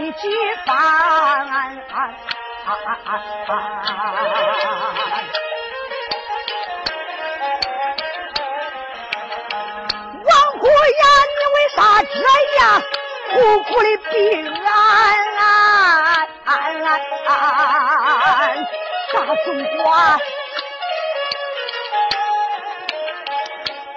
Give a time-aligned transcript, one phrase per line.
[0.00, 0.28] 你几
[0.64, 0.70] 番。
[11.76, 12.18] 啥这
[12.58, 12.82] 样
[13.32, 14.12] 苦苦的逼
[14.66, 14.68] 俺？
[19.12, 20.18] 大总管，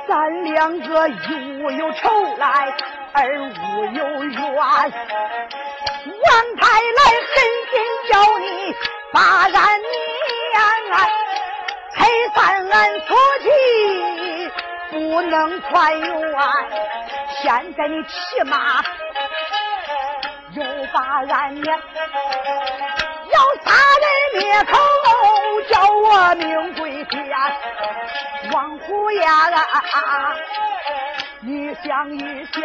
[0.08, 1.14] 咱两个一
[1.64, 2.72] 无有仇来，
[3.14, 4.44] 二无有冤。
[6.06, 7.00] 王太来
[7.32, 7.36] 狠
[7.72, 7.74] 心
[8.10, 8.46] 叫你
[9.12, 9.56] 把俺撵，
[11.96, 11.98] 拆
[12.36, 12.38] 散
[12.70, 13.46] 俺夫妻
[14.92, 16.10] 不能团圆。
[17.42, 18.10] 现在你骑
[18.46, 18.82] 马
[20.52, 20.64] 又
[20.94, 20.98] 把
[21.30, 21.82] 俺娘
[23.32, 23.72] 要杀
[24.02, 24.06] 人
[24.42, 24.72] 灭口，
[25.70, 27.14] 叫我命归天。
[28.52, 30.36] 王虎呀，啊
[31.42, 32.62] 你想一想，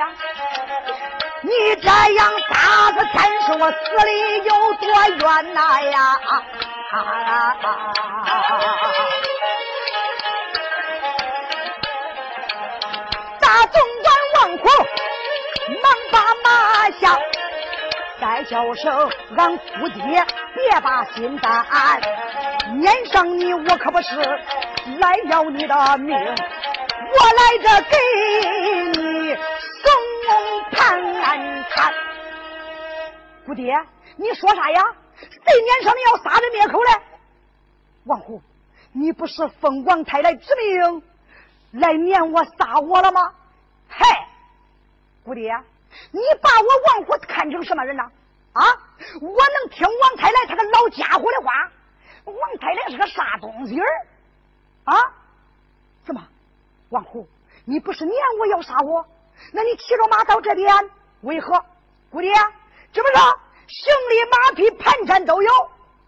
[1.43, 1.51] 你
[1.81, 3.77] 这样杀子天是我死
[4.07, 4.11] 里
[4.45, 4.87] 有多
[5.19, 6.21] 冤呐呀！
[13.41, 14.65] 大总管王虎。
[15.83, 17.05] 忙把马下，
[18.21, 21.65] 再叫声俺姑爹，别把心担。
[22.81, 24.17] 撵上你，我可不是
[24.99, 27.97] 来要你的命，我来这给
[33.49, 33.75] 姑爹，
[34.17, 34.85] 你说啥呀？
[35.19, 36.91] 谁撵上你要杀人灭口嘞？
[38.05, 38.43] 王虎，
[38.93, 41.03] 你不是奉王太来之命
[41.71, 43.33] 来撵我杀我了吗？
[43.89, 44.29] 嗨！
[45.25, 45.51] 姑爹，
[46.11, 48.03] 你把我王虎看成什么人了？
[48.53, 48.65] 啊！
[49.23, 51.73] 我能听王太来他个老家伙的话？
[52.25, 53.87] 王太来是个啥东西儿？
[54.85, 54.95] 啊？
[56.05, 56.23] 怎么，
[56.91, 57.27] 王虎，
[57.65, 59.07] 你不是撵我要杀我？
[59.53, 60.91] 那你骑着马到这边，
[61.23, 61.65] 为何？
[62.11, 62.35] 姑爹，
[62.93, 65.51] 这不是行李、马匹、盘缠都有，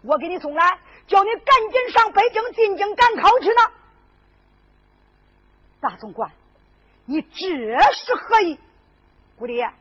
[0.01, 3.61] 我给你送来，叫你赶紧上北京进京赶考去呢。
[5.79, 6.31] 大总管，
[7.05, 7.47] 你这
[7.93, 8.59] 是何意？
[9.37, 9.71] 姑爹，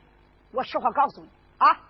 [0.52, 1.28] 我实话告诉你
[1.58, 1.80] 啊，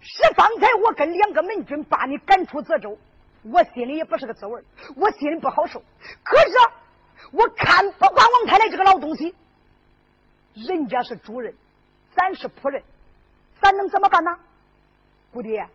[0.00, 2.98] 是方才我跟两个门军把你赶出泽州，
[3.42, 4.62] 我心里也不是个滋味
[4.96, 5.82] 我心里不好受。
[6.22, 6.54] 可是
[7.30, 9.34] 我看不惯王太来这个老东西，
[10.54, 11.54] 人家是主人，
[12.14, 12.82] 咱是仆人，
[13.62, 14.36] 咱能怎么办呢？
[15.32, 15.66] 姑爹，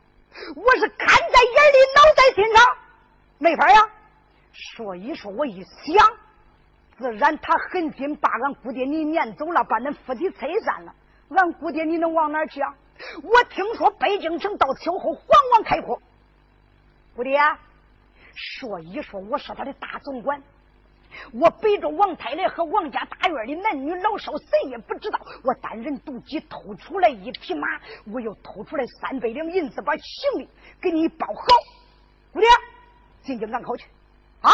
[0.55, 2.77] 我是看在眼里，脑在心上，
[3.39, 3.89] 没法呀。
[4.51, 6.17] 说一说，我一想，
[6.97, 10.93] 自然他狠心把俺姑爹你撵走了，把恁夫妻拆散了。
[11.29, 12.75] 俺姑爹，你能往哪去啊？
[13.23, 16.01] 我听说北京城到秋后皇王开阔。
[17.15, 17.39] 姑爹，
[18.35, 20.41] 说一说，我是他的大总管，
[21.33, 25.19] 我背着王太来和王家大院的男女老少，谁也不知道。
[25.43, 27.67] 我单人独骑偷出来一匹马，
[28.11, 30.49] 我又偷出来三百两银子，把行李
[30.81, 31.43] 给你包好。
[32.31, 32.47] 姑爹，
[33.23, 33.85] 进京赶考去
[34.41, 34.51] 啊！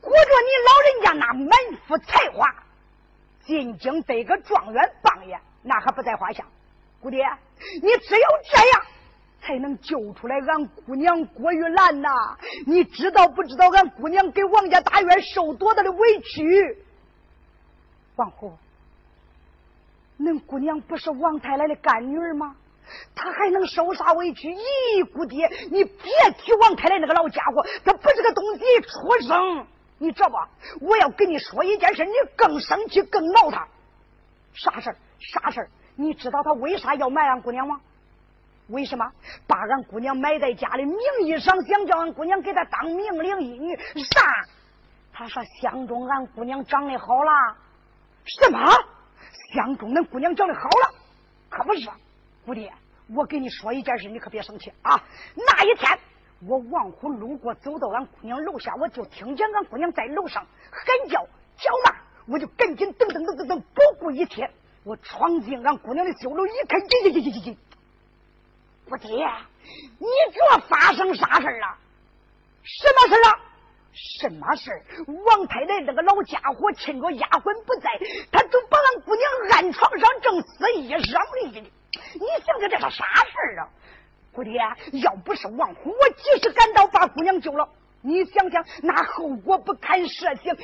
[0.00, 1.50] 顾着你老人家那满
[1.86, 2.46] 腹才华，
[3.44, 5.40] 进京得个状元榜眼。
[5.62, 6.44] 那还不在话下，
[7.00, 7.26] 姑爹，
[7.82, 8.82] 你只有这样
[9.40, 12.10] 才能救出来俺姑娘郭玉兰呐！
[12.66, 16.78] 你知道不知道俺姑娘给王家大院受多大的委屈？
[18.16, 18.52] 王虎，
[20.18, 22.56] 恁姑娘不是王太来的干女儿吗？
[23.14, 24.48] 她还能受啥委屈？
[24.48, 29.66] 咦，姑爹，你别提王太来那个老家伙，他不是个东西畜生！
[29.98, 30.48] 你知道吧？
[30.80, 33.66] 我要跟你说一件事，你更生气，更闹他。
[34.54, 34.96] 啥事儿？
[35.20, 35.70] 啥事儿？
[35.96, 37.80] 你知道他为啥要埋俺姑娘吗？
[38.68, 39.10] 为什么
[39.46, 40.84] 把俺姑娘埋在家里？
[40.84, 44.20] 名义上想叫俺姑娘给他当命令一女，啥？
[45.12, 47.32] 他说相中俺姑娘长得好了。
[48.24, 48.58] 什么？
[49.54, 50.94] 相中恁姑娘长得好了？
[51.48, 51.88] 可不是，
[52.44, 52.70] 姑爹，
[53.14, 55.02] 我跟你说一件事，你可别生气啊。
[55.34, 55.98] 那一天，
[56.46, 61.18] 我王虎路过，走到俺姑娘楼下，我就听见俺姑娘在楼上喊叫
[61.56, 61.96] 叫骂，
[62.34, 64.50] 我就赶紧噔噔噔噔噔不顾一切，
[64.84, 67.58] 我闯进俺姑娘的酒楼一看，进进进进进进。
[68.88, 69.08] 姑爹，
[69.98, 71.76] 你这发生啥事了？
[72.64, 73.40] 什么事啊？
[74.20, 74.70] 什么事
[75.24, 77.90] 王太太这个老家伙趁着丫鬟不在，
[78.30, 81.18] 他就把俺姑娘按床上正撕衣裳
[81.50, 81.72] 哩！
[82.14, 83.68] 你想想这是啥事啊？
[84.32, 84.60] 姑爹，
[85.02, 87.68] 要不是王虎，我及时赶到把姑娘救了，
[88.02, 90.54] 你想想那后果不堪设想！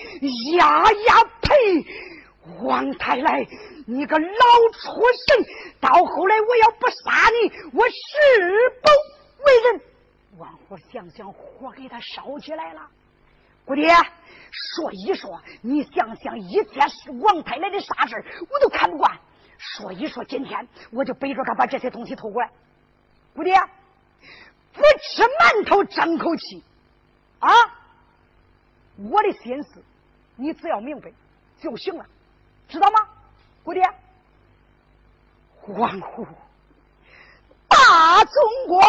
[0.57, 1.85] 呀呀呸！
[2.63, 3.47] 王太来，
[3.87, 4.27] 你个老
[4.73, 5.45] 畜生！
[5.81, 7.95] 到后来我要不杀你，我誓
[8.83, 9.81] 不为人。
[10.39, 12.87] 王虎想想，火给他烧起来了。
[13.65, 13.89] 姑爹，
[14.51, 16.81] 说一说，你想想一切
[17.21, 18.15] 王太来的啥事
[18.51, 19.19] 我都看不惯。
[19.57, 22.51] 说一说，今天我就背着他把这些东西偷过来。
[23.35, 23.59] 姑爹，
[24.73, 26.63] 不吃馒头争口气
[27.39, 27.51] 啊！
[28.97, 29.83] 我的心思，
[30.37, 31.11] 你只要明白
[31.59, 32.05] 就行了，
[32.69, 33.09] 知道吗？
[33.63, 33.83] 姑爹，
[35.61, 36.27] 皇后，
[37.69, 38.87] 大总管。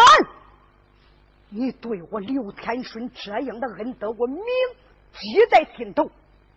[1.50, 4.44] 你对我刘天顺这样的恩德，我铭
[5.14, 6.12] 记在心头，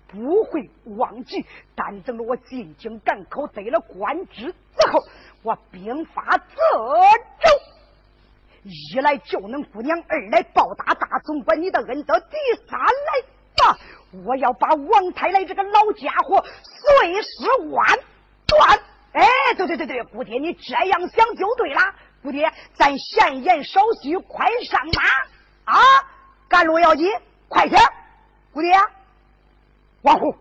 [0.09, 1.45] 不会忘记。
[1.77, 5.01] 但等着我进京赶考，得了官职之后，
[5.43, 6.45] 我兵发泽
[7.41, 7.51] 州，
[8.65, 12.37] 一来救恁姑娘，二来报答大总管你的恩德，第
[12.69, 13.23] 三来
[13.57, 13.79] 吧，
[14.25, 17.29] 我要把王太来这个老家伙碎尸
[17.71, 17.99] 万
[18.47, 18.81] 段。
[19.13, 19.27] 哎，
[19.57, 21.81] 对对对对，姑爹，你这样想就对了。
[22.23, 25.81] 姑爹，咱闲言少叙，快上马啊！
[26.49, 27.11] 赶路要紧，
[27.49, 27.81] 快点！
[28.53, 28.73] 姑爹，
[30.03, 30.35] 王虎，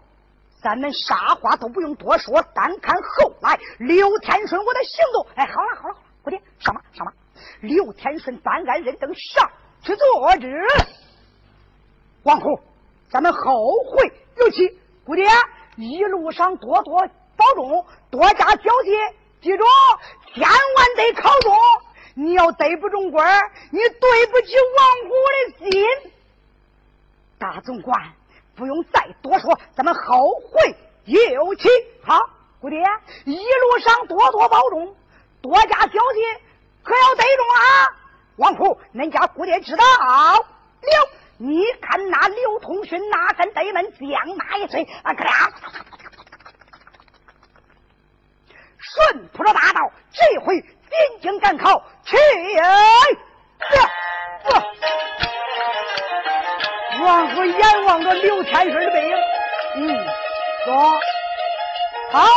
[0.62, 5.28] 咱们啥话都不用多说，单看后来刘天顺我的行动。
[5.36, 7.12] 哎，好了好了，姑爹上马上马！
[7.62, 10.66] 刘天顺办案认登上去坐之。
[12.24, 12.60] 王虎，
[13.10, 14.80] 咱们后会有期。
[15.06, 15.26] 姑爹，
[15.78, 17.08] 一路上多多
[17.38, 18.94] 保重，多加小心。
[19.42, 19.64] 记住，
[20.34, 21.56] 千万得考中！
[22.16, 25.14] 你要对不中官你对不起王虎
[25.62, 26.12] 的心。
[27.38, 28.12] 大总管，
[28.56, 30.76] 不用再多说，咱们后会
[31.06, 31.70] 有期。
[32.04, 32.20] 好，
[32.60, 32.80] 姑爹，
[33.26, 34.96] 一路上多多保重，
[35.42, 36.02] 多加小心，
[36.84, 37.88] 可要得中啊！
[38.38, 40.46] 王虎，恁家姑爹知道了。
[41.40, 45.52] 你看那刘通勋哪敢怠慢，将马一催，啊，可俩。
[48.80, 50.70] 顺铺着大道，这回进
[51.22, 52.18] 京赶考去！
[57.02, 59.16] 王虎眼望着刘天顺的背影，
[59.76, 60.08] 嗯，
[60.66, 61.00] 说
[62.12, 62.28] ：“好，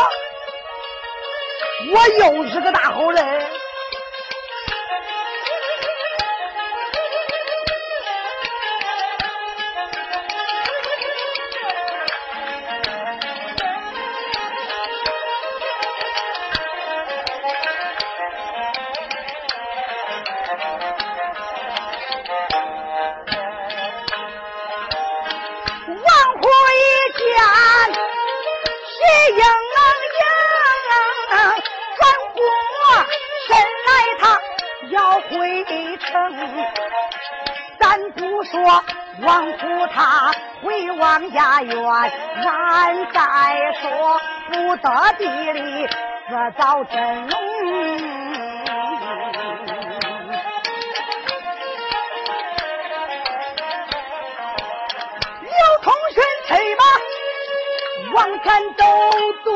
[1.92, 3.46] 我又是个大好人。”
[41.32, 43.20] 家园，俺再
[43.80, 45.86] 说不得地里
[46.28, 47.40] 自造真龙。
[55.42, 56.82] 刘通勋催马
[58.14, 58.84] 往前走
[59.44, 59.48] 遁，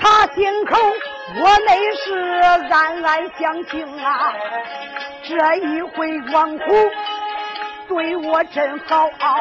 [0.00, 0.72] 他心口。
[1.36, 2.14] 我内是
[2.70, 4.32] 暗暗相情啊，
[5.24, 6.90] 这一回王虎
[7.88, 9.34] 对我真好啊，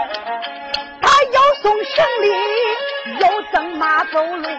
[1.01, 2.27] 他要送行李，
[3.19, 4.50] 又赠马走路，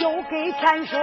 [0.00, 1.02] 又给钱顺，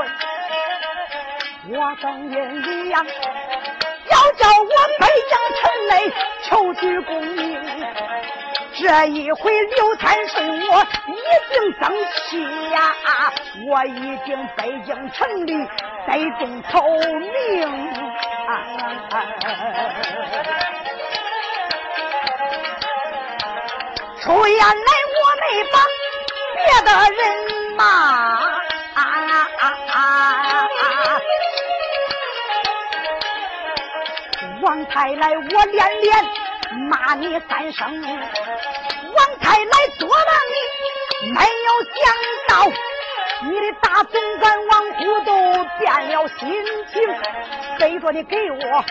[1.69, 7.59] 我等人一样，要叫我北京城内求取功名。
[8.81, 11.13] 这一回刘天顺我已
[11.51, 11.91] 经争
[12.29, 12.95] 气呀，
[13.67, 15.53] 我已经北京城里
[16.07, 16.81] 得中头
[17.19, 17.29] 名。
[24.21, 24.73] 出言来
[25.11, 25.43] 我没
[25.73, 25.75] 帮
[26.55, 27.19] 别的人
[27.75, 27.81] 骂，
[34.61, 36.25] 王太来，我连连
[36.89, 38.01] 骂你三声。
[38.01, 40.31] 王太来做了
[41.23, 41.47] 你，没有
[41.95, 41.99] 想
[42.47, 42.71] 到
[43.43, 45.31] 你的大总管王虎都
[45.79, 46.37] 变了心
[46.91, 47.01] 情，
[47.79, 48.85] 背着你给我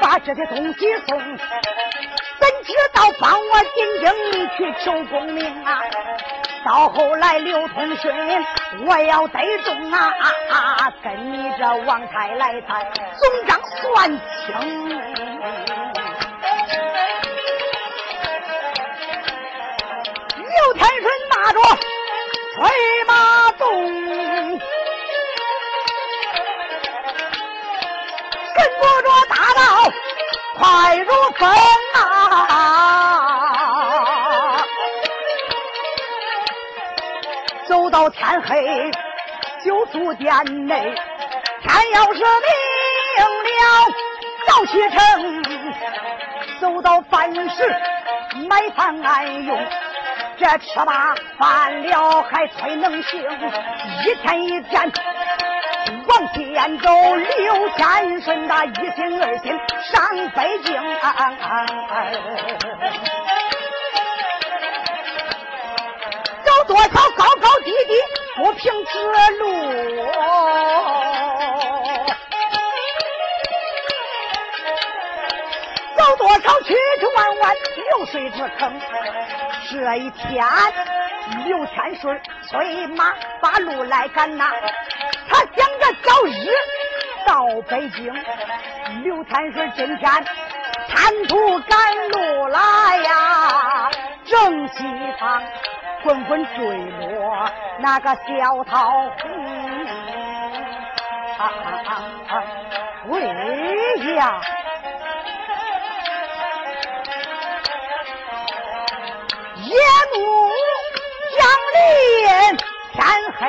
[0.00, 5.80] 把这些东西送，怎知道帮我进京去求功名啊？
[6.64, 8.44] 到后来刘通顺，
[8.84, 10.92] 我要得中啊！
[11.02, 15.87] 跟你这王太来谈总账算清。
[20.74, 21.58] 天顺拿着
[22.54, 22.58] 催
[23.06, 23.12] 马
[23.52, 23.64] 动，
[28.54, 29.60] 跟不着大道
[30.56, 31.48] 快如风
[31.94, 31.96] 啊！
[37.66, 38.90] 走到天黑
[39.64, 40.94] 就住店内，
[41.62, 42.24] 天要是明
[43.44, 43.50] 了
[44.46, 44.98] 早启程，
[46.60, 47.74] 走到饭时
[48.48, 49.56] 买饭安用，
[50.38, 53.20] 这吃罢饭了还催能行，
[54.04, 54.92] 一天一天
[56.06, 60.80] 往前走，刘天顺的一心二心上北京。
[66.44, 67.94] 走多少高高低低
[68.36, 68.92] 不平之
[69.38, 69.42] 路，
[75.96, 78.80] 走多少曲曲弯弯流水之坑。
[79.70, 80.44] 这一天，
[81.44, 84.50] 刘天顺催马把路来赶呐，
[85.28, 86.48] 他想着早日
[87.26, 88.12] 到北京。
[89.02, 90.10] 刘天顺今天
[90.88, 93.90] 贪图赶路来呀，
[94.24, 94.84] 正西
[95.20, 95.42] 方。
[96.02, 98.88] 滚滚坠落那个小桃
[99.20, 99.86] 红，
[103.08, 103.20] 喂
[104.14, 104.40] 呀！
[109.68, 109.76] 夜
[110.14, 110.18] 幕
[111.36, 112.56] 降临，
[112.92, 112.98] 天
[113.38, 113.40] 黑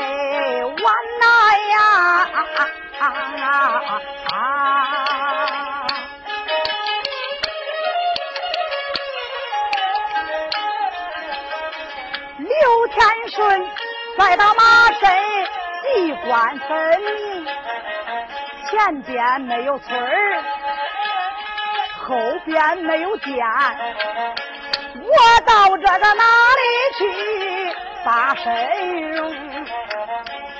[0.83, 1.25] 晚来
[1.69, 1.73] 呀！
[12.37, 12.99] 刘天
[13.29, 13.39] 顺
[14.17, 15.01] 在到马身，
[15.83, 17.45] 机关分明，
[18.69, 20.43] 前边没有村儿，
[22.05, 23.37] 后边没有店，
[24.95, 26.23] 我到这个哪
[26.55, 26.63] 里
[26.97, 26.99] 去
[28.03, 29.33] 把身容？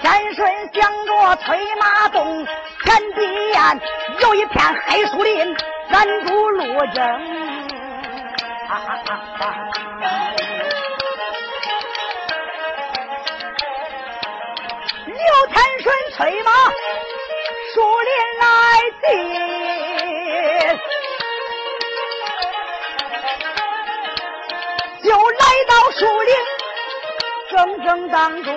[0.01, 2.45] 天顺想着催马动，
[2.86, 3.81] 前边
[4.21, 5.57] 有一片黑树林，
[5.89, 7.19] 拦住路征。
[15.05, 16.51] 刘天顺催马，
[17.74, 18.09] 树林
[18.39, 18.45] 来
[19.01, 19.09] 进，
[25.09, 26.35] 就来到树林
[27.49, 28.53] 正正当中。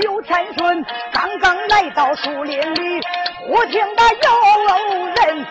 [0.00, 3.00] 刘天顺刚刚来到树林里，
[3.46, 4.28] 忽听得有
[5.14, 5.46] 人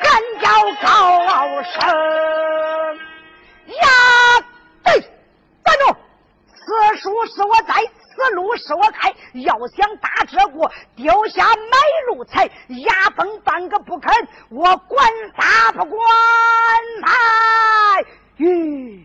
[0.00, 0.48] 喊叫
[0.82, 2.96] 高声
[3.68, 3.86] ：“呀，
[4.82, 4.98] 对，
[5.62, 5.94] 站住！
[6.54, 7.74] 此树是我栽。”
[8.16, 14.10] 此路是我开，要想打这过，丢下买路财，牙崩半个不肯，
[14.50, 16.00] 我管啥不管
[17.02, 18.04] 来？
[18.36, 19.04] 吁！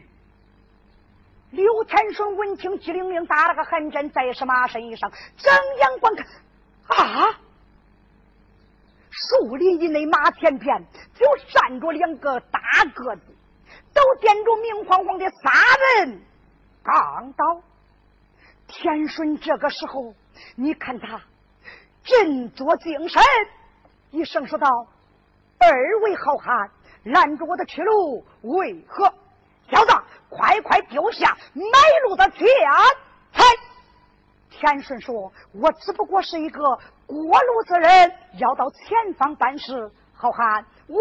[1.51, 6.25] 刘天顺闻听，机灵灵打了个寒战，在是马身上，睁眼观看，
[6.97, 7.39] 啊！
[9.09, 12.59] 树林以内马前边就站着两个大
[12.93, 13.21] 个子，
[13.93, 15.51] 都点着明晃晃的仨
[15.97, 16.21] 人，
[16.83, 17.61] 刚到。
[18.67, 20.13] 天顺这个时候，
[20.55, 21.19] 你看他
[22.03, 23.21] 振作精神，
[24.11, 24.67] 一声说道
[25.57, 26.69] ：“二位好汉
[27.03, 29.11] 拦住我的去路，为何？
[29.71, 29.93] 小子，
[30.29, 31.63] 快快丢下买
[32.07, 32.47] 路的钱
[33.33, 33.43] 财！”
[34.51, 36.61] 天顺说：“我只不过是一个
[37.05, 39.91] 过路之人，要到前方办事。
[40.13, 40.99] 好汉，我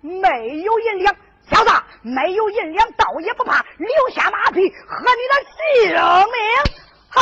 [0.00, 1.16] 没有银两，
[1.50, 1.70] 小子
[2.02, 6.76] 没有银两，倒也不怕，留下马匹和你的性命。”
[7.16, 7.20] 啊！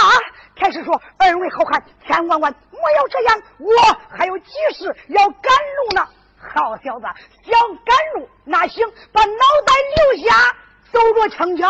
[0.56, 3.70] 天师说：“二位好汉，千万万莫要这样，我
[4.10, 7.06] 还有急事要赶路呢。”好小子，
[7.42, 9.30] 想赶路那行，把脑
[9.64, 10.54] 袋留下，
[10.94, 11.68] 走着枪枪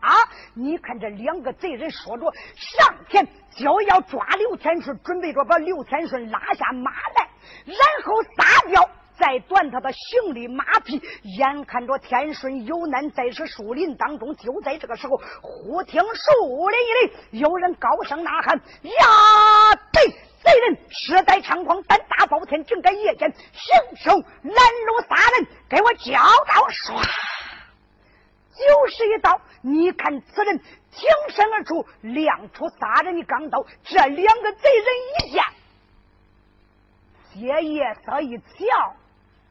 [0.00, 0.12] 啊！
[0.54, 7.28] 你看这两个贼人说着，上前就要抓刘天顺，准备着把刘天顺拉下马来，
[7.64, 8.88] 然后撒掉。
[9.18, 14.36] 再断他的行李马匹，眼看着天顺有难，在这树林当中。
[14.36, 19.74] 就在这个时候，忽听树林里有人高声呐喊：“呀！
[19.90, 20.06] 对，
[20.44, 27.02] 贼人势在猖狂，胆大包天，正该夜间行凶拦路杀人，给我交刀唰，
[28.56, 29.40] 就是一刀。
[29.60, 35.44] 你看此人挺身而出，亮出杀人的钢刀，这两个贼人一见，
[37.34, 38.94] 借夜色一瞧，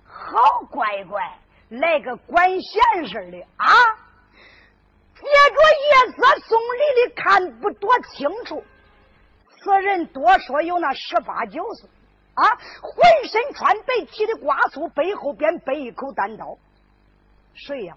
[0.06, 1.38] 好乖乖，
[1.70, 3.68] 来个管闲事的啊！
[5.16, 8.64] 借着夜色，送礼的看不多清楚。
[9.60, 11.90] 此人多说有那十八九岁，
[12.36, 12.44] 啊，
[12.82, 16.58] 浑身穿白旗的瓜粗，背后边背一口单刀。
[17.54, 17.96] 谁呀？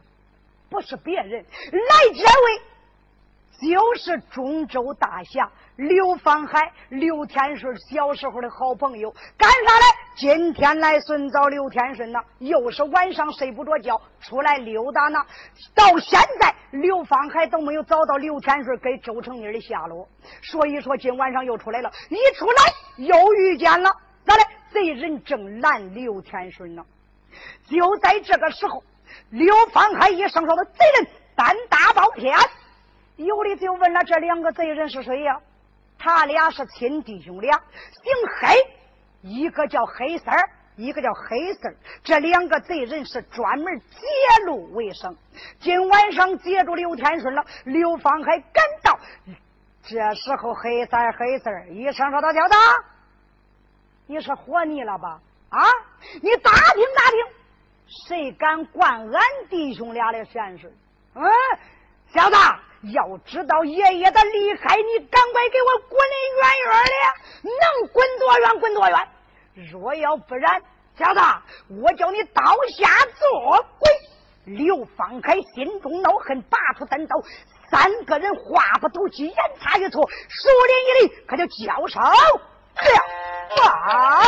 [0.70, 2.62] 不是别人，来这位。
[3.60, 9.10] 就是中州大侠刘方海，刘天顺小时候的好朋友。
[9.36, 9.86] 干啥来？
[10.16, 12.20] 今天来寻找刘天顺呢？
[12.38, 15.18] 又是晚上睡不着觉，出来溜达呢。
[15.74, 20.08] 到现在，刘方海都没有找到刘天顺跟周成妮的下落。
[20.40, 21.90] 所以说，今晚上又出来了。
[22.10, 22.62] 一出来，
[22.96, 23.90] 又遇见了
[24.24, 24.42] 咋的？
[24.70, 26.84] 贼人正拦刘天顺呢。
[27.68, 28.84] 就在这个时候，
[29.30, 32.36] 刘方海一声说的贼人胆大包天。
[33.16, 35.40] 有的就问了：这两个贼人是谁呀？
[35.98, 38.56] 他俩是亲弟兄俩，姓黑，
[39.22, 41.76] 一个叫黑三儿，一个叫黑四儿。
[42.04, 45.16] 这两个贼人是专门劫路为生。
[45.58, 48.98] 今晚上劫住刘天顺了，刘芳还赶到。
[49.82, 52.54] 这时候，黑三儿、黑四儿一声说：“大小子，
[54.06, 55.20] 你是活腻了吧？
[55.48, 55.66] 啊，
[56.22, 57.26] 你打听打听，
[58.06, 60.72] 谁敢管俺弟兄俩的闲事？
[61.14, 61.24] 嗯，
[62.12, 62.36] 小子。”
[62.94, 69.08] 要知道爷爷的厉害，你赶快给我滚得远远的，能滚多远滚多远。
[69.72, 70.62] 若要不然，
[70.96, 71.20] 小子，
[71.82, 72.40] 我叫你刀
[72.76, 73.90] 下做鬼。
[74.44, 77.20] 刘方开心中恼恨，拔出单刀，
[77.68, 82.14] 三个人话不投机，言差一错，手连一礼，可就交手了。
[83.60, 84.22] 啊！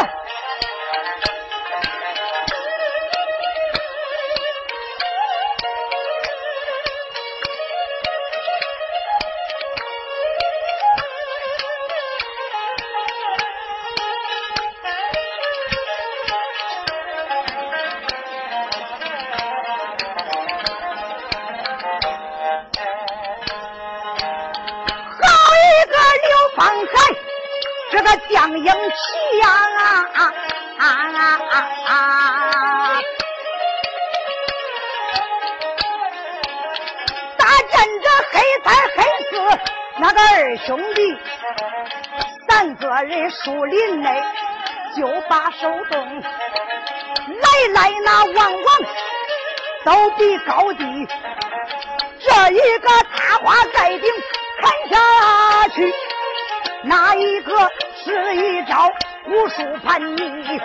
[28.29, 28.75] 将英强，
[37.37, 38.33] 大见这黑
[38.64, 38.99] 三黑
[39.31, 39.33] 四
[39.99, 41.18] 那个二兄弟，
[42.49, 44.23] 三个人树林内
[44.96, 47.44] 就把手动，来
[47.75, 48.68] 来那往往
[49.85, 51.09] 都比高低，
[52.20, 54.03] 这一个插花盖顶
[54.61, 55.94] 砍下去，
[56.85, 57.70] 那一个。
[58.03, 58.91] 是一招
[59.27, 60.61] 无数叛逆，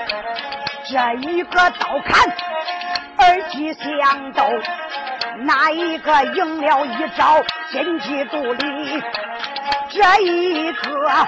[0.89, 2.33] 这一个刀砍
[3.17, 4.41] 二气相斗，
[5.39, 9.03] 那一个赢了一招心机独立，
[9.89, 11.27] 这一个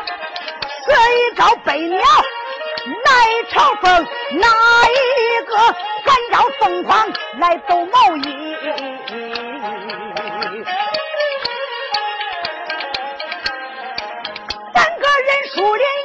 [0.86, 3.10] 这一招飞鸟来
[3.50, 4.48] 朝风，那
[4.88, 5.58] 一个
[6.06, 7.06] 赶着凤凰
[7.40, 8.56] 来斗毛衣。
[15.54, 15.97] 树林以内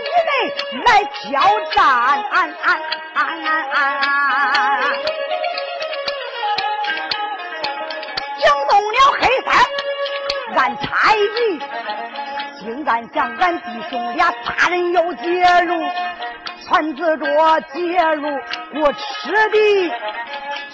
[0.85, 1.39] 来交
[1.73, 1.79] 战，
[8.39, 9.51] 惊动了黑三，
[10.57, 10.83] 俺猜
[11.17, 11.19] 疑
[12.61, 15.25] 竟敢向俺弟兄俩杀人又劫
[15.65, 15.71] 入，
[16.67, 18.41] 传子着劫入
[18.81, 19.01] 我吃
[19.51, 19.93] 的。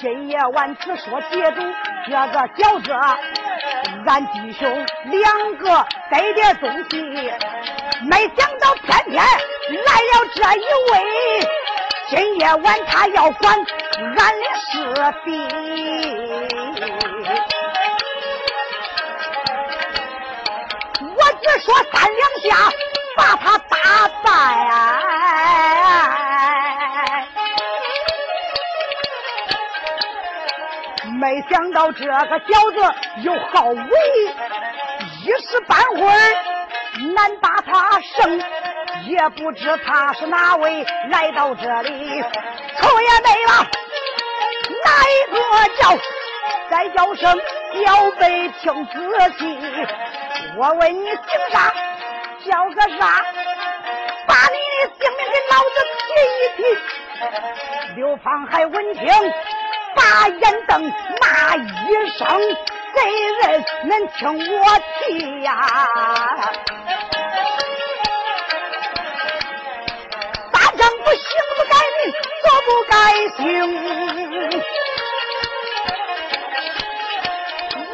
[0.01, 1.61] 今夜晚只说借住
[2.07, 2.93] 这个饺子，
[4.07, 7.33] 俺弟兄两个带点东西。
[8.09, 9.25] 没想到偏偏
[9.71, 10.93] 来了这一位，
[12.09, 13.55] 今夜晚他要管
[14.17, 14.71] 俺的是
[15.25, 15.27] 非。
[21.15, 22.49] 我只说三两下
[23.17, 23.77] 把他打
[24.25, 24.27] 败，
[31.21, 32.11] 没想到这个
[32.49, 32.77] 小子
[33.23, 33.85] 又好为，
[35.25, 36.19] 一时半会儿。
[37.15, 38.43] 难把他胜，
[39.07, 42.23] 也不知他是哪位来到这里，
[42.81, 43.67] 头也没了。
[44.85, 45.37] 哪一个
[45.83, 45.99] 叫？
[46.71, 47.41] 再叫声
[47.85, 48.93] 小辈听仔
[49.39, 49.41] 细。
[50.57, 51.73] 我问你姓啥？
[52.45, 53.25] 叫个啥？
[54.27, 56.09] 把你的姓名给老子提
[56.39, 56.61] 一提。
[57.97, 59.07] 刘芳海闻听，
[59.97, 62.27] 把眼瞪，骂一声
[62.95, 62.99] ：“贼
[63.43, 64.21] 人，恁听
[64.61, 64.65] 我
[65.07, 65.49] 提呀！”
[72.69, 72.95] 不该
[73.37, 73.43] 姓。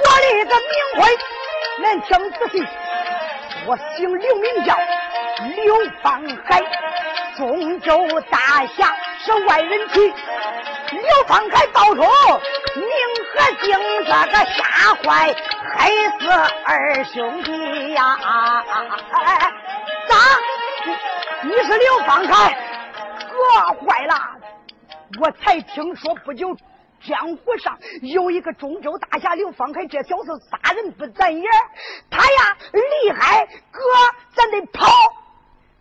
[0.03, 0.99] 我的个名讳，
[1.81, 2.55] 恁听仔细，
[3.67, 4.77] 我姓刘，名叫
[5.55, 6.61] 刘方海，
[7.37, 10.13] 中州大侠是外人提。
[10.91, 12.03] 刘方海报仇，
[12.75, 12.85] 名
[13.33, 15.35] 和姓这个吓坏
[15.77, 16.29] 害死
[16.65, 18.19] 二兄弟呀！
[20.09, 20.17] 咋？
[21.43, 22.59] 你是刘方海？
[23.31, 23.37] 哥
[23.87, 24.15] 坏了！
[25.21, 26.57] 我才听说不久。
[27.07, 31.45] 江湖上有一个中州大侠刘方海，这小子杀人不眨眼，
[32.09, 33.81] 他呀厉害，哥，
[34.35, 34.87] 咱得跑。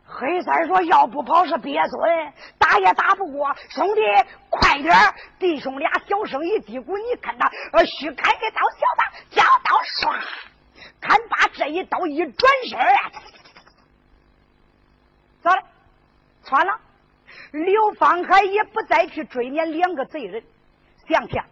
[0.05, 3.55] 黑三说：“要不跑是鳖孙，打也打不过。
[3.69, 4.01] 兄弟，
[4.49, 4.93] 快点
[5.39, 10.21] 弟兄俩小声一嘀咕，你看他，呃，须开个刀，小子，交刀，唰，
[10.99, 13.11] 看把这一刀一转身啊，
[15.41, 15.63] 走了，
[16.43, 16.77] 穿了。
[17.53, 20.43] 刘方海也不再去追撵两个贼人。
[21.07, 21.45] 想想，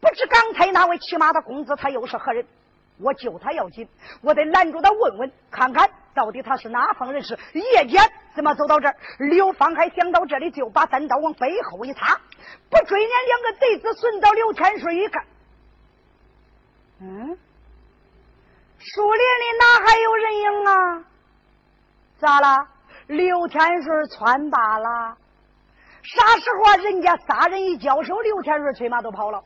[0.00, 2.46] 不知刚才那位骑马的公子他又是何人？
[2.98, 3.86] 我救他要紧，
[4.22, 7.38] 我得拦住他问问，看看到底他是哪方人士。
[7.52, 8.00] 夜间
[8.34, 8.96] 怎么走到这儿？
[9.18, 12.18] 刘方海想到这里，就把单刀往背后一插，
[12.70, 15.24] 不追撵两个贼子，顺到刘天顺一看，
[17.00, 17.38] 嗯，
[18.78, 21.04] 树林里哪还有人影啊？
[22.18, 22.68] 咋了？
[23.08, 25.18] 刘天顺窜罢了。
[26.02, 26.76] 啥时候啊？
[26.76, 29.42] 人家仨人一交手，刘天瑞催马都跑了。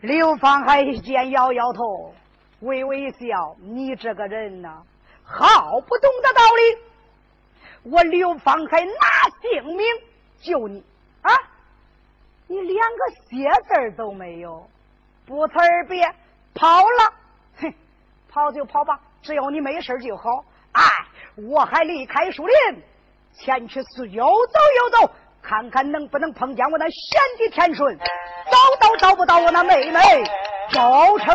[0.00, 2.14] 刘方海一见，摇摇头，
[2.60, 4.82] 微微一笑：“你这个人呐，
[5.24, 7.90] 好不懂得道理。
[7.90, 8.92] 我刘方海拿
[9.40, 9.86] 性命
[10.40, 10.84] 救你
[11.22, 11.32] 啊！
[12.46, 14.68] 你连个谢字都没有，
[15.26, 16.14] 不辞而别
[16.54, 17.12] 跑了。
[17.60, 17.74] 哼，
[18.28, 20.44] 跑就跑吧，只要你没事就好。
[20.72, 20.82] 哎，
[21.36, 22.82] 我还离开树林。”
[23.38, 30.00] 前去四又走又走，看看能不能碰见我那贤弟天顺，找都找不到我那妹妹，
[30.70, 30.80] 就
[31.18, 31.34] 成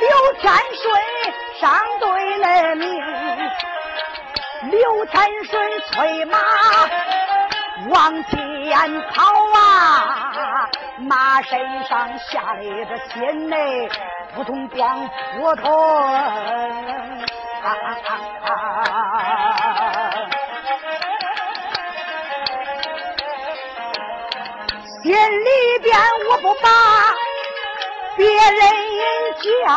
[0.00, 0.84] 刘天顺
[1.60, 2.88] 上对了名。
[4.70, 6.38] 刘天顺催马
[7.88, 13.88] 往前跑啊，马身上下了一个心内
[14.34, 16.12] 扑通光扑通。
[16.12, 16.14] 啊
[17.62, 18.08] 啊
[18.46, 18.50] 啊
[25.02, 25.98] 心里边
[26.30, 26.68] 我不把
[28.20, 28.36] 别人
[29.40, 29.72] 叫，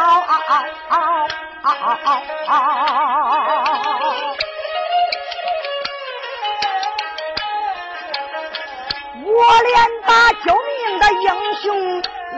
[9.23, 9.73] 我连
[10.05, 10.11] 把
[10.43, 11.25] 救命的英
[11.61, 11.63] 雄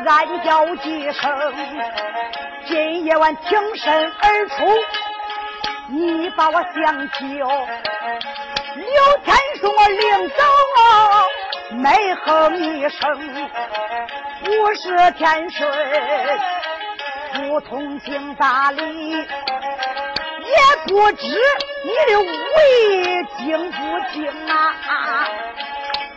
[0.05, 0.07] 暗
[0.43, 1.23] 叫几声，
[2.67, 4.53] 今夜晚挺身而出，
[5.87, 7.17] 你把我相救，
[8.75, 10.35] 刘天顺我领走。
[11.71, 13.49] 没哼一声，
[14.45, 15.67] 不是天水，
[17.33, 19.25] 不通情达理，也
[20.87, 21.25] 不知
[21.83, 23.77] 你的武艺精不
[24.13, 24.75] 精啊！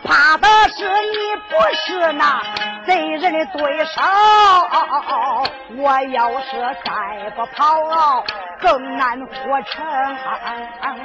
[0.03, 2.39] 怕的是你不是那
[2.85, 3.99] 贼人的对手，
[5.77, 6.51] 我要是
[6.85, 8.23] 再不跑，
[8.61, 9.83] 更难活成。
[10.95, 11.01] 你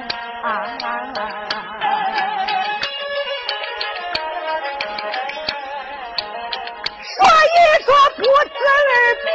[7.84, 8.54] 说不辞
[8.90, 8.94] 而
[9.24, 9.28] 别，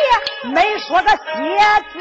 [0.51, 1.17] 没说个谢
[1.91, 1.95] 字。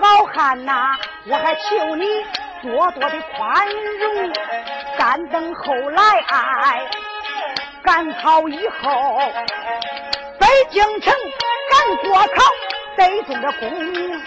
[0.00, 0.96] 好汉呐，
[1.28, 2.06] 我还求你
[2.62, 4.32] 多多的宽容。
[4.98, 6.86] 干等后来，哎
[7.82, 9.18] 赶考以后，
[10.38, 11.14] 北京城
[11.70, 12.42] 赶国考，
[12.96, 14.22] 得中的功名。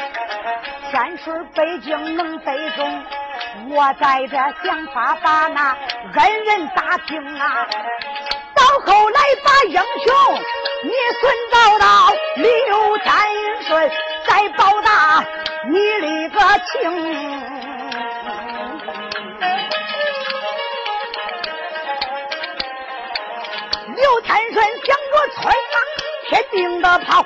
[0.92, 3.04] 天顺北京能北中，
[3.70, 4.38] 我在这
[4.68, 5.78] 想法把那
[6.16, 7.68] 恩人打听啊。
[8.54, 10.14] 到后来把英雄
[10.84, 13.14] 你寻找到，刘天
[13.68, 13.92] 顺
[14.28, 15.24] 再报答
[15.68, 16.40] 你的个
[16.72, 16.74] 情。
[23.96, 25.76] 刘天顺想着催马
[26.30, 27.26] 天兵的跑。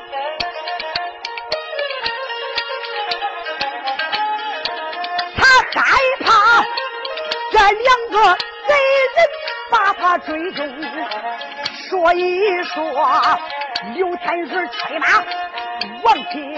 [7.60, 8.74] 这两个贼
[9.16, 9.28] 人
[9.70, 10.66] 把他追踪，
[11.90, 13.38] 说一说
[13.96, 15.08] 刘天顺催马
[16.04, 16.56] 往前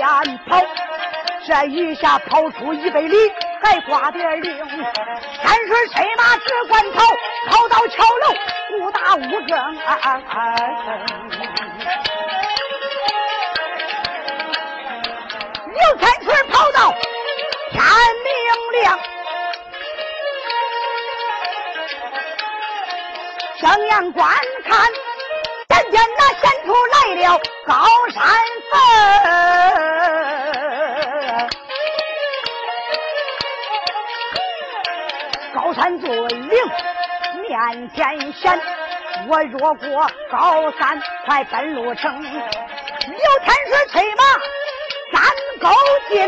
[0.48, 0.62] 跑，
[1.48, 3.18] 这一下跑出一百里，
[3.64, 4.56] 还挂点铃。
[4.68, 7.04] 天顺催马只管跑，
[7.50, 8.36] 跑到桥楼
[8.78, 9.74] 误打误撞。
[15.66, 16.94] 刘天顺跑到
[17.72, 17.82] 天
[18.24, 19.00] 明亮。
[23.62, 24.28] 睁眼观
[24.68, 24.92] 看，
[25.70, 28.24] 见见那显出来了高山
[28.72, 28.74] 峰，
[35.54, 36.10] 高山峻
[36.50, 36.58] 岭
[37.44, 38.60] 面前显。
[39.28, 42.20] 我若过高山，快奔路城。
[42.20, 44.24] 刘天顺催马
[45.14, 45.22] 三
[45.62, 45.70] 沟
[46.10, 46.28] 进，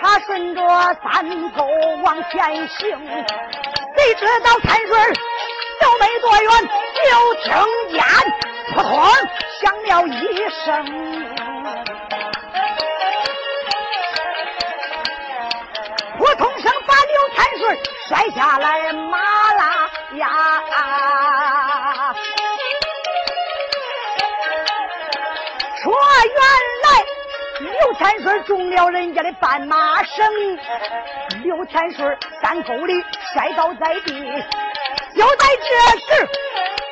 [0.00, 0.62] 他顺着
[1.02, 1.68] 三沟
[2.02, 2.98] 往前行，
[3.94, 5.14] 谁知道天顺？
[5.86, 6.50] 走没多远，
[6.96, 7.06] 就
[7.44, 7.54] 听
[7.92, 8.02] 见
[8.74, 8.90] 扑通
[9.60, 10.18] 响了一
[10.50, 10.66] 声，
[16.18, 19.16] 扑通声把刘天顺摔下来，马
[19.52, 20.26] 拉呀！
[25.84, 25.94] 说
[26.24, 26.34] 原
[26.82, 26.86] 来
[27.60, 30.26] 刘天顺中了人家的绊马绳，
[31.44, 34.44] 刘天顺山沟里摔倒在地。
[35.16, 36.28] 就在这时，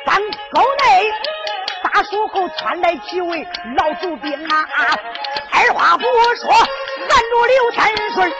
[0.03, 0.19] 山
[0.51, 1.13] 沟内
[1.83, 4.65] 大树后窜来几位老祖兵啊！
[5.51, 8.33] 二话不说，拦住刘天顺，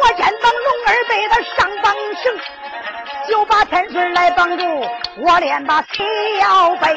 [0.00, 2.38] 我肩膀龙儿背他上绑绳，
[3.28, 4.64] 就把天顺来绑住。
[5.18, 6.96] 我连把小背，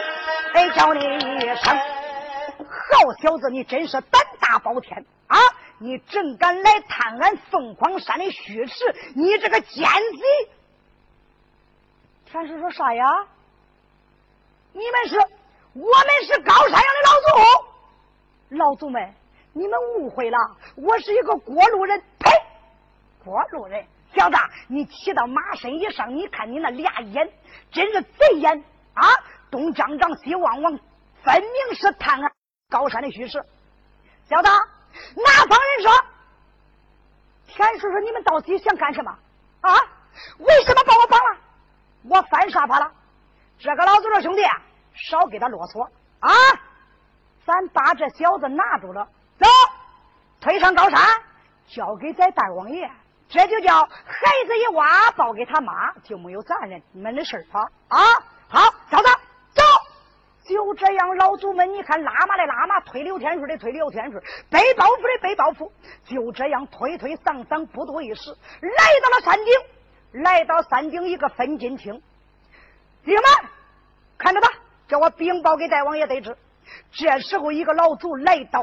[0.54, 5.40] 哎，叫你一声，好小子，你真是胆大包天啊！
[5.80, 10.52] 你真敢来探俺凤凰山的虚实，你这个奸贼！
[12.32, 13.06] 天顺说啥呀？
[14.72, 15.18] 你们是，
[15.74, 19.14] 我们是高山上的老祖，老祖们，
[19.52, 20.38] 你们误会了，
[20.78, 22.02] 我是一个过路人。
[22.20, 22.32] 呸！
[23.26, 24.38] 过路人，小子，
[24.70, 27.30] 你骑到马身以上，你看你那俩眼，
[27.70, 28.64] 真是贼眼
[28.94, 29.10] 啊！
[29.52, 30.80] 东张张，西望望，
[31.24, 32.32] 分明是探俺
[32.70, 33.44] 高山的虚实。
[34.30, 36.06] 小子，哪方人说？
[37.48, 39.12] 天顺说：“你们到底想干什么？
[39.60, 39.76] 啊？
[40.38, 41.38] 为什么把我绑了？”
[42.04, 42.92] 我犯啥法了？
[43.60, 44.42] 这个老祖说兄弟，
[44.94, 45.84] 少给他啰嗦
[46.20, 46.32] 啊！
[47.46, 49.08] 咱把这小子拿住了，
[49.40, 49.48] 走，
[50.40, 51.00] 推上高山，
[51.68, 52.90] 交给咱大王爷。
[53.30, 57.62] 这就叫孩子一挖，报给他妈，就没有咱人们的事啊！
[57.88, 58.00] 啊，
[58.48, 59.06] 好，小子，
[59.54, 59.64] 走。
[60.44, 65.72] 就这样，老祖们，你看拉嘛的拉嘛，推刘天顺的推刘天顺，背包袱的背包袱，
[66.04, 69.54] 就这样推推搡搡，不多一时，来到了山顶。
[70.12, 72.02] 来到山顶一个分金厅，
[73.06, 73.50] 弟兄们
[74.18, 74.50] 看着吧，
[74.88, 76.38] 叫我禀报给大王爷得知。
[76.92, 78.62] 这时候，一个老祖来到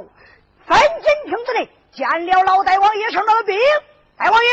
[0.66, 3.58] 分金厅之内，见了老大王爷，上了禀
[4.16, 4.50] 大王爷，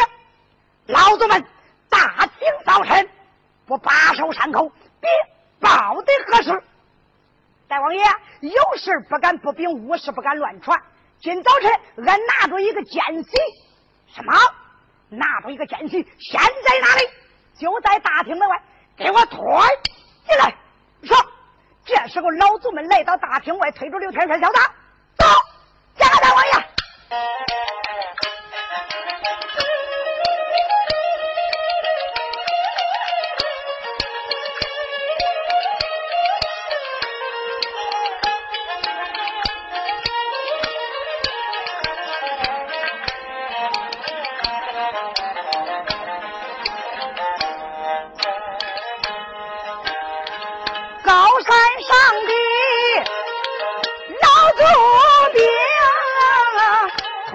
[0.88, 1.46] 老祖们
[1.90, 3.10] 大清早晨
[3.66, 4.70] 不把守山口，
[5.02, 5.10] 禀
[5.60, 6.64] 报的何事？
[7.68, 8.04] 大王爷
[8.42, 10.82] 有事不敢不禀，无事不敢乱传。
[11.20, 11.72] 今早晨
[12.06, 13.32] 俺拿着一个奸细，
[14.14, 14.34] 什么？
[15.10, 17.10] 拿出一个奸细，现在哪里？
[17.58, 18.62] 就在大厅门外，
[18.98, 19.40] 给我推
[20.28, 20.54] 进来。
[21.04, 21.16] 说，
[21.86, 24.60] 这时候老祖们来到大厅外，推着刘天帅小子，
[25.18, 25.26] 走，
[25.98, 27.75] 见大王爷。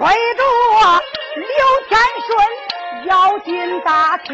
[0.01, 0.41] 推着
[1.35, 1.45] 刘
[1.87, 1.93] 天
[2.25, 2.31] 顺
[3.05, 4.33] 要进大厅，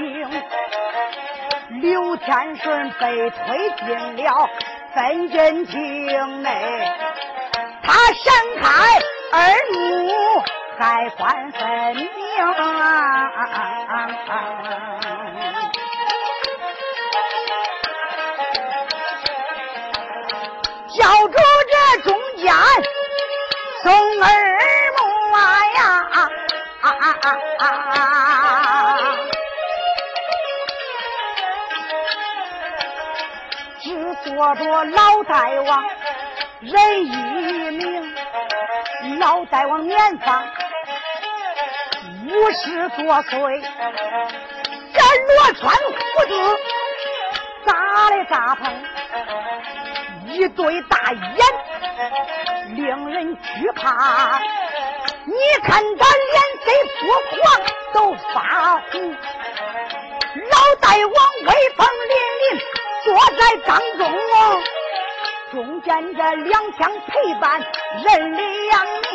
[1.82, 4.50] 刘天顺被推进了
[4.96, 6.50] 分金厅内，
[7.84, 8.70] 他闪开
[9.34, 9.42] 耳
[9.74, 10.42] 目
[10.80, 12.10] 海关分明。
[20.98, 21.34] 教主
[21.70, 21.76] 这
[22.10, 22.46] 中间
[23.84, 24.24] 送耳目啊呀！
[24.24, 24.47] 啊啊啊啊！
[33.82, 35.86] 只坐着老大王
[36.60, 37.08] 人一
[37.72, 38.16] 名，
[39.20, 40.44] 老大王年方
[42.26, 43.62] 五十多岁，
[44.94, 45.00] 这
[45.34, 46.34] 罗川胡子
[47.66, 48.74] 咋的咋碰？
[50.26, 51.40] 一对大眼，
[52.76, 54.40] 令人惧怕。
[55.26, 57.00] 你看他脸色枯
[57.32, 57.46] 黄，
[57.94, 57.98] 都
[58.34, 58.36] 发
[58.92, 58.92] 红。
[60.52, 62.12] 老大王威风凛
[62.44, 62.46] 凛，
[63.04, 64.02] 坐在当中，
[65.52, 67.62] 中间这两枪陪伴，
[68.04, 68.32] 人
[68.68, 69.14] 两命。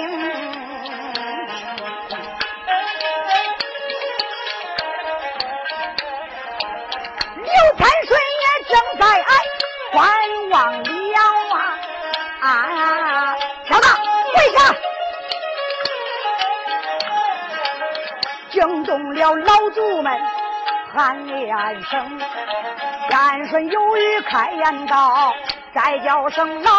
[7.36, 8.10] 刘天顺
[8.40, 9.02] 也正在
[9.92, 10.00] 观
[10.50, 10.88] 望了。
[12.40, 13.36] 啊！
[13.68, 13.86] 小子，
[14.34, 14.58] 跪下！
[18.62, 20.20] 惊动了老祖们，
[20.92, 22.18] 喊连声。
[23.10, 25.34] 天顺有语开言道
[25.74, 26.70] ：“再叫声老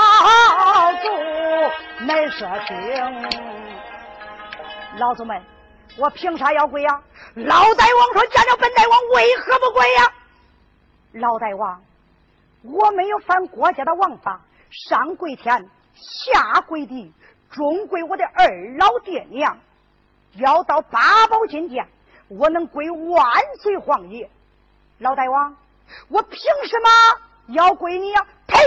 [0.94, 3.30] 祖没说听。”
[4.96, 5.42] 老祖们，
[5.98, 7.02] 我凭啥要跪呀？
[7.36, 10.04] 老大王说：“见了本大王，为何不跪呀？”
[11.20, 11.82] 老大王，
[12.64, 14.40] 我没有犯国家的王法。
[14.72, 17.14] 上跪天，下跪地，
[17.52, 18.48] 中跪我的二
[18.80, 19.58] 老爹娘。
[20.36, 21.88] 要到八宝金殿，
[22.28, 24.30] 我能跪万岁皇爷。
[25.00, 25.56] 老大王，
[26.10, 26.90] 我凭什么
[27.48, 28.26] 要跪你呀？
[28.48, 28.58] 呸！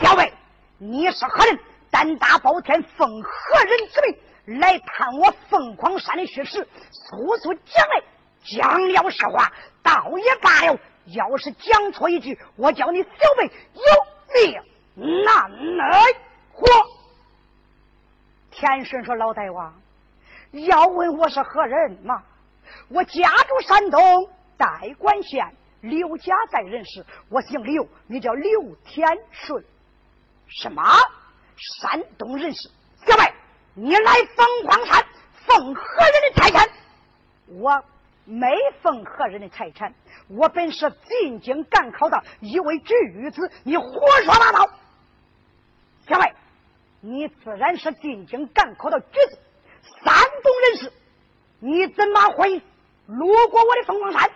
[0.00, 0.32] 小辈，
[0.78, 1.58] 你是何人？
[1.90, 6.68] 胆大包天，奉何人之命来探我凤凰山的虚实？
[6.90, 8.02] 速速讲来！
[8.44, 9.52] 讲了实话，
[9.82, 13.82] 倒也罢了；要是讲错一句，我叫你小辈有
[14.34, 14.62] 命。
[15.24, 16.02] 难来
[16.52, 16.66] 活。
[18.50, 19.74] 天顺说：“老大王，
[20.64, 22.22] 要问我是何人吗？
[22.88, 24.00] 我家住山东
[24.56, 27.04] 代管县，刘家在人世。
[27.28, 29.64] 我姓刘，名叫刘天顺。
[30.48, 30.82] 什么？
[31.80, 32.70] 山东人士？
[33.06, 33.32] 小妹，
[33.74, 35.04] 你来凤凰山
[35.46, 36.68] 奉何人的财产？
[37.46, 37.84] 我
[38.24, 38.48] 没
[38.82, 39.94] 奉何人的财产，
[40.28, 43.50] 我本是进京赶考的一位举子。
[43.62, 43.84] 你胡
[44.24, 44.68] 说八道！”
[46.08, 46.34] 小妹，
[47.00, 49.38] 你自然是进京赶考的举子，
[50.04, 50.92] 山东人士，
[51.60, 52.62] 你怎么会
[53.06, 54.30] 路过我的凤凰山？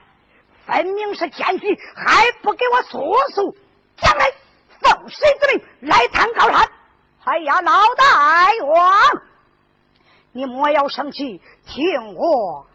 [0.67, 3.57] 分明是奸细，还不给我速速
[3.97, 4.33] 将来，
[4.81, 6.71] 奉谁之命来探高山？
[7.25, 9.23] 哎呀，老大王，
[10.33, 12.67] 你莫要生气，听我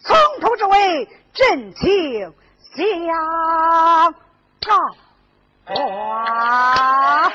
[0.00, 2.34] 从头至尾真情
[2.74, 4.14] 相
[4.60, 4.76] 告。
[5.74, 7.32] 哇！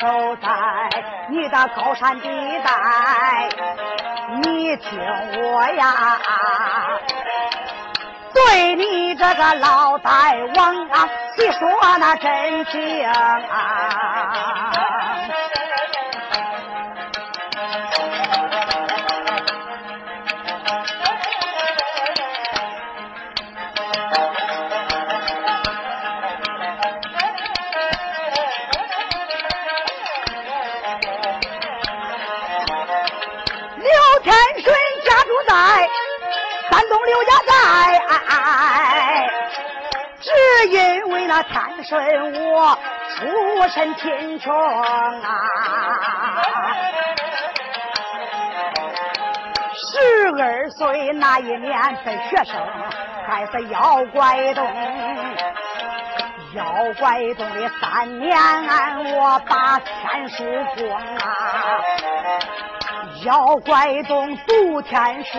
[0.00, 0.48] 走在
[1.28, 2.28] 你的高山地
[2.64, 3.48] 带，
[4.42, 5.00] 你听
[5.42, 6.16] 我呀，
[8.32, 13.08] 对你这个老大王啊，细说那真情
[37.08, 37.52] 刘家寨，
[40.20, 40.28] 只
[40.68, 42.78] 因为那天顺我
[43.16, 43.24] 出
[43.68, 45.26] 身贫穷啊，
[49.74, 49.98] 十
[50.38, 52.54] 二岁那一年分学生，
[53.26, 54.66] 还是妖怪洞。
[56.54, 56.64] 妖
[56.98, 58.36] 怪洞的三年，
[59.16, 60.44] 我把天书
[60.76, 61.26] 光啊。
[63.24, 65.38] 妖怪洞读天书，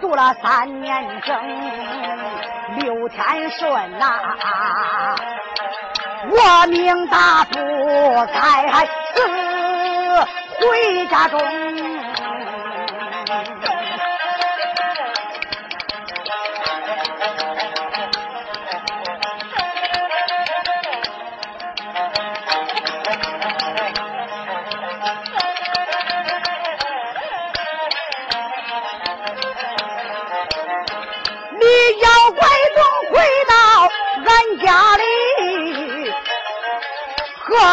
[0.00, 1.36] 读了三年整。
[2.78, 4.18] 六天顺呐，
[6.30, 7.58] 我命大不
[8.32, 10.26] 该死
[10.60, 11.61] 回家中。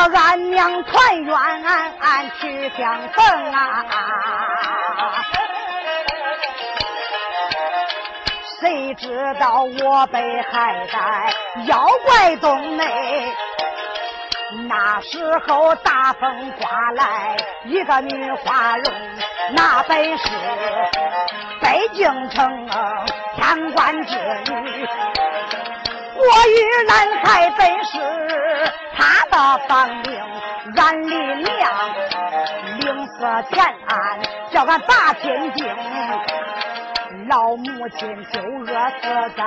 [0.08, 1.36] 俺娘团圆
[2.40, 3.86] 去相逢啊！
[8.60, 11.34] 谁知道我被害在
[11.66, 13.32] 妖怪洞内？
[14.68, 18.94] 那时候大风刮来，一个女花容，
[19.54, 20.28] 那本是
[21.62, 22.68] 北京城
[23.36, 24.16] 天官之
[24.52, 24.88] 女。
[26.16, 27.98] 我与兰海本是
[29.30, 30.22] 他的房领，
[30.76, 31.72] 俺李娘
[32.80, 34.20] 领色前安，
[34.52, 35.66] 叫俺大天津。
[37.28, 39.44] 老母亲就饿死在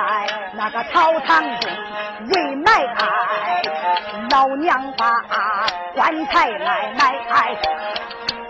[0.53, 1.71] 那个草堂中，
[2.29, 3.61] 为埋哀，
[4.31, 5.21] 老娘把
[5.95, 7.13] 棺材来埋，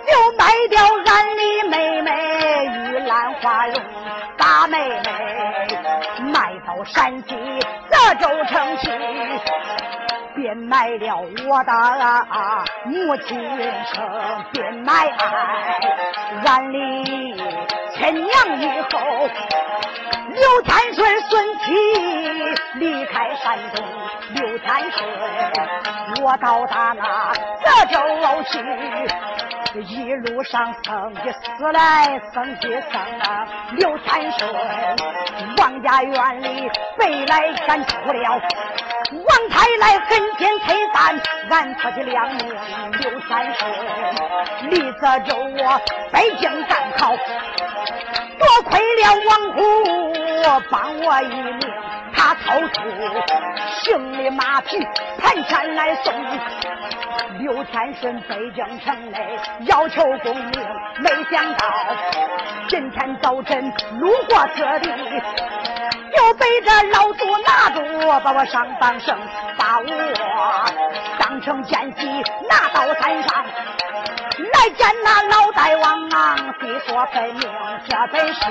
[0.06, 2.10] 就卖掉俺的妹妹
[2.66, 3.76] 玉兰花容
[4.38, 5.10] 大妹妹，
[6.32, 7.36] 卖到山西。
[7.90, 8.90] 德州城去，
[10.54, 11.74] 变卖了我的
[12.86, 13.36] 母亲
[13.92, 15.26] 生，变卖爱，
[16.46, 17.34] 俺离
[17.96, 19.00] 亲娘以后，
[20.30, 21.74] 刘三顺孙七
[22.76, 23.86] 离开山东，
[24.36, 25.08] 刘三顺
[26.24, 28.60] 我到达那德州去。
[29.82, 34.54] 一路上生的死来生的生啊，刘三顺，
[35.58, 38.40] 王家院里被来赶出了，
[39.12, 41.20] 王太来狠心推翻，
[41.50, 42.56] 俺出的两命。
[43.00, 43.72] 刘三顺，
[44.70, 47.16] 李泽州我北京赶考，
[48.38, 49.60] 多亏了王虎
[50.70, 51.60] 帮我一命，
[52.14, 52.82] 他掏出
[53.84, 54.78] 行李马匹
[55.20, 56.14] 盘缠来送。
[57.40, 59.18] 刘天顺北京城内
[59.66, 60.52] 要求功名，
[61.00, 61.66] 没想到
[62.70, 64.90] 今天早晨路过这里，
[66.16, 67.80] 就被这老祖拿住，
[68.24, 69.18] 把我上半生，
[69.58, 69.86] 把我
[71.20, 72.08] 当成奸细
[72.50, 73.46] 拿到山上，
[74.54, 77.42] 来见那老大王啊，细说分明，
[77.90, 78.42] 这本是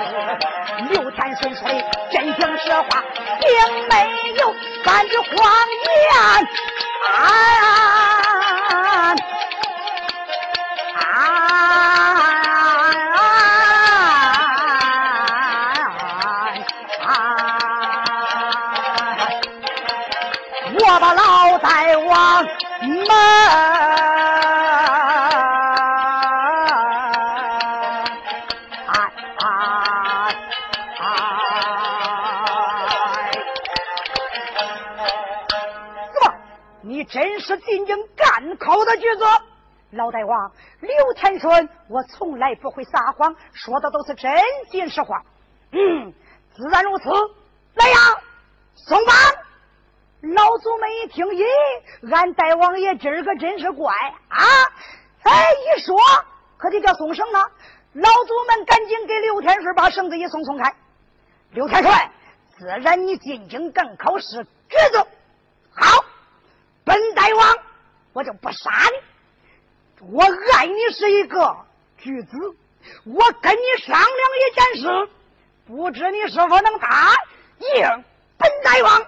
[0.89, 1.73] 刘天顺说的
[2.11, 3.03] 真情实话，
[3.39, 3.47] 并
[3.87, 3.93] 没
[4.39, 4.53] 有
[4.83, 5.27] 半句谎
[5.85, 6.47] 言。
[7.05, 7.15] 啊！
[11.11, 12.52] 啊
[21.03, 22.49] 把老大王门，
[36.13, 36.33] 怎么？
[36.83, 39.25] 你真是进京赶考的举子？
[39.91, 40.49] 老大王，
[40.79, 44.33] 刘天顺，我从来不会撒谎，说的都是真
[44.71, 45.21] 心实话。
[45.73, 46.13] 嗯，
[46.55, 47.09] 自然如此。
[47.73, 47.95] 来呀，
[48.75, 49.11] 送吧。
[50.23, 51.43] 老祖们一听，咦，
[52.09, 53.93] 俺大王爷今儿个真是乖
[54.29, 54.45] 啊！
[55.23, 55.97] 哎，一说
[56.57, 57.39] 可得叫送绳呢。
[57.91, 60.73] 老祖们赶紧给刘天顺把绳子一松松开。
[61.51, 61.93] 刘天顺，
[62.57, 65.05] 自然你进京赶考试侄子，
[65.75, 66.05] 好，
[66.85, 67.57] 本大王
[68.13, 68.71] 我就不杀
[69.99, 70.07] 你。
[70.09, 71.57] 我爱你是一个
[71.97, 72.37] 举子，
[73.03, 74.07] 我跟你商量
[74.39, 75.09] 一件事，
[75.67, 77.11] 不知你是否能答
[77.59, 78.03] 应
[78.37, 79.01] 本大王？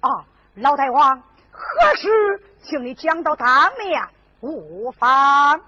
[0.00, 0.26] 啊，
[0.56, 2.42] 老大王，何时？
[2.62, 4.02] 请你讲到当面，
[4.40, 5.60] 无妨。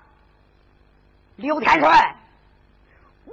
[1.37, 1.91] 刘天顺，
[3.25, 3.33] 我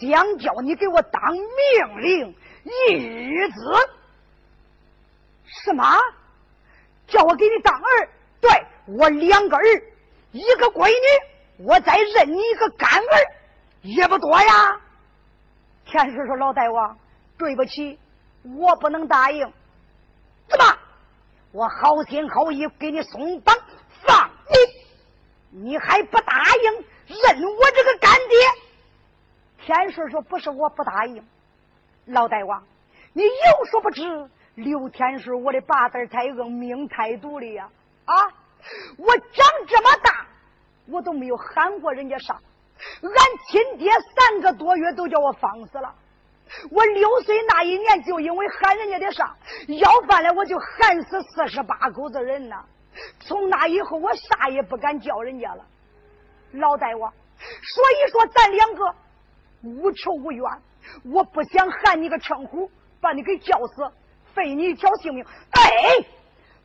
[0.00, 3.88] 想叫你给我当命令义子。
[5.44, 5.84] 什么？
[7.06, 8.08] 叫我给你当儿？
[8.40, 8.50] 对
[8.86, 9.62] 我两个儿。
[10.32, 13.34] 一个闺女，我再认你一个干儿，
[13.82, 14.80] 也不多呀。
[15.84, 16.98] 天师说：“老大王，
[17.36, 17.98] 对不起，
[18.42, 19.52] 我不能答应。
[20.48, 20.78] 怎么？
[21.52, 23.56] 我好心好意给你松绑
[24.04, 24.30] 放
[25.52, 26.72] 你，你还不答应
[27.06, 29.64] 认我这个干爹？
[29.64, 31.24] 天顺说不是我不答应，
[32.06, 32.64] 老大王，
[33.12, 37.70] 你有所不知，刘天顺我的八字太硬，命太毒的呀！
[38.04, 38.14] 啊，
[38.98, 40.26] 我长这么大，
[40.86, 42.42] 我都没有喊过人家上，
[43.00, 43.12] 俺
[43.48, 45.94] 亲爹三个多月都叫我放死了。
[46.70, 49.36] 我六岁那一年，就因为喊人家的上
[49.68, 52.64] 要饭了，我就喊死四十八口子人呐。
[53.20, 55.64] 从那以后，我啥也不敢叫人家了。
[56.52, 58.94] 老大王，所以说咱两个
[59.62, 60.44] 无仇无怨，
[61.12, 63.90] 我不想喊你个称呼，把你给叫死，
[64.34, 65.24] 废你一条性命。
[65.50, 66.06] 哎，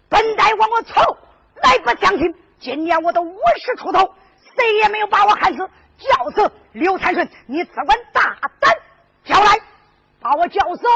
[0.08, 1.18] 本大王我操，
[1.64, 4.14] 来不相信，今年我都五十出头，
[4.56, 5.68] 谁也没有把我喊死，
[5.98, 8.72] 叫死刘参顺，你只管大胆
[9.24, 9.60] 叫来。
[10.22, 10.88] 把我叫死，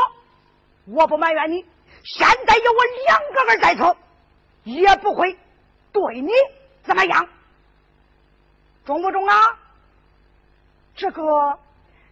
[0.85, 1.65] 我不埋怨你。
[2.03, 3.95] 现在有我两个儿在此，
[4.63, 5.37] 也不会
[5.91, 6.31] 对你
[6.83, 7.27] 怎么样，
[8.85, 9.57] 中不中啊？
[10.95, 11.57] 这个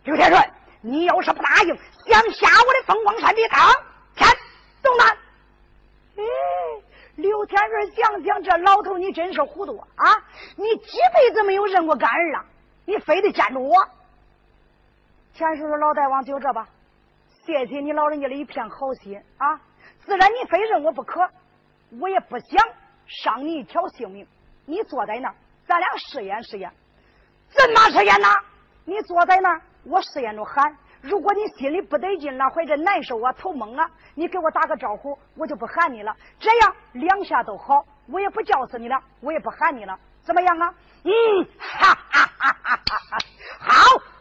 [0.04, 0.52] 刘天顺，
[0.82, 3.70] 你要是不答应，想下我的凤凰山的当，
[4.16, 4.30] 天
[4.82, 5.08] 动南。
[6.16, 6.24] 哎，
[7.16, 10.06] 刘天顺，想想这老头，你真是糊涂啊！
[10.56, 12.46] 你几辈子没有认过干儿了，
[12.86, 13.86] 你非得见着我？
[15.34, 16.68] 天顺说：“老大王，就这吧。”
[17.46, 19.60] 谢谢你老人家的一片好心啊！
[20.06, 21.28] 自然你非认我不可，
[22.00, 22.68] 我也不想
[23.08, 24.28] 伤你一条性命。
[24.66, 25.36] 你坐在那儿，
[25.66, 26.72] 咱俩试验试验。
[27.50, 28.28] 怎么试验呢？
[28.86, 30.78] 你坐在那儿，我试验着喊。
[31.02, 36.16] 如果你心里不得劲了，或者难受啊、头蒙啊，你给我打个招呼，我就不喊你了。
[36.40, 39.98] 这样两下都好，我也不叫死你了，我也不喊你了。
[40.22, 40.74] 怎么样啊？
[41.04, 41.12] 嗯，
[41.58, 43.18] 哈哈哈哈哈！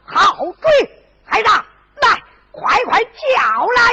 [0.07, 1.51] 好好对，孩子。
[2.53, 3.11] 快快叫
[3.76, 3.92] 来！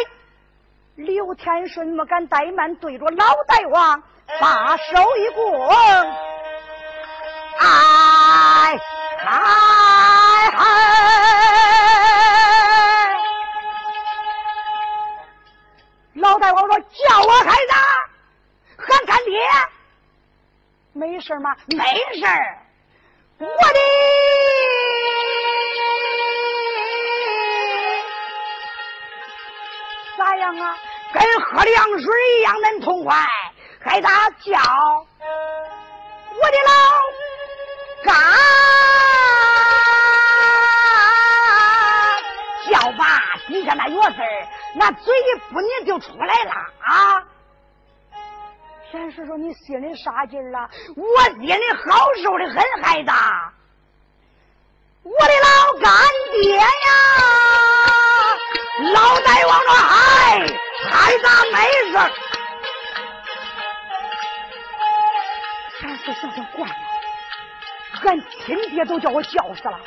[0.95, 4.03] 刘天顺没敢怠慢，对着老大王
[4.41, 4.83] 把手
[5.17, 5.69] 一拱，
[7.59, 8.79] 哎
[9.19, 9.29] 哎
[10.57, 10.57] 哎！
[16.15, 17.55] 老大王说：“叫我孩子，
[18.77, 19.39] 喊干爹，
[20.93, 21.55] 没事吗？
[21.67, 21.83] 没
[22.19, 22.25] 事
[23.37, 23.53] 我的。”
[30.59, 30.75] 啊？
[31.13, 33.25] 跟喝凉水一样恁痛快，
[33.79, 34.59] 还咋叫？
[36.35, 36.71] 我的老
[38.03, 38.13] 干
[42.69, 43.05] 叫吧，
[43.47, 47.23] 底下那药丝儿，那嘴一不你就出来了啊！
[48.91, 50.69] 先说说：“你心里啥劲儿了？
[50.95, 53.11] 我心里好受的很，孩子，
[55.03, 55.91] 我的老干
[56.41, 56.65] 爹呀！”
[58.80, 60.39] 老大王说：“嗨，
[60.91, 61.57] 孩子没
[61.91, 61.97] 事。”
[65.82, 66.75] 三四想想怪了，
[68.05, 69.80] 俺亲爹都叫我叫死了，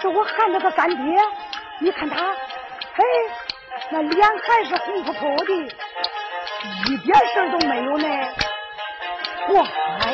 [0.00, 0.96] 这我喊那个干爹，
[1.80, 2.16] 你看他，
[2.94, 3.04] 嘿，
[3.90, 5.52] 那脸还是红扑扑的，
[6.86, 8.06] 一点事都没有呢。
[9.48, 9.66] 我
[10.00, 10.12] 哎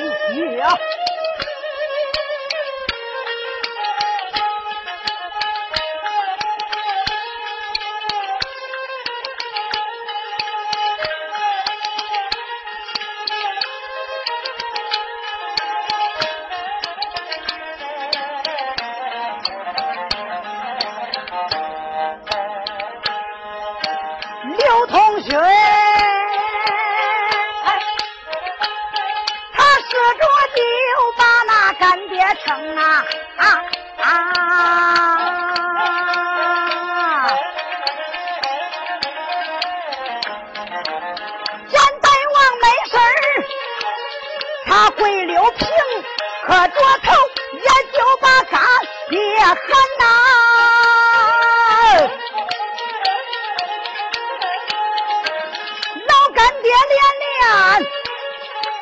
[0.57, 0.79] 呀！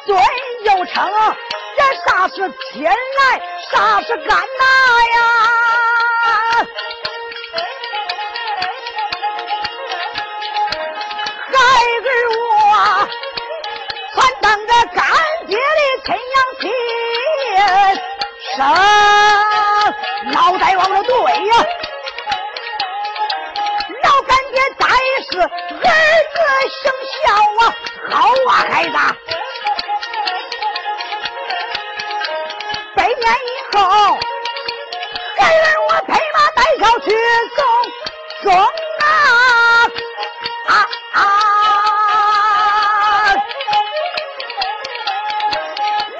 [0.07, 0.17] 对，
[0.63, 1.11] 又称
[1.77, 3.41] 这啥是天来，
[3.73, 4.65] 啥是干那
[5.11, 5.19] 呀？
[11.53, 11.55] 孩
[12.05, 12.47] 儿我，
[14.15, 14.99] 全当个干
[15.49, 15.61] 爹的
[16.05, 16.65] 亲娘亲，
[18.57, 18.59] 生
[20.33, 21.13] 脑袋往这对
[21.49, 21.53] 呀。
[24.05, 24.83] 老干爹在
[25.33, 25.47] 世，儿
[26.33, 26.37] 子
[26.71, 26.77] 行
[27.13, 27.25] 孝
[27.61, 27.63] 啊，
[28.11, 28.15] 好
[28.49, 28.97] 啊孩子。
[33.27, 33.79] 年以后，
[35.37, 37.11] 还让我披麻戴孝去
[37.57, 37.59] 送
[38.45, 39.05] 送啊！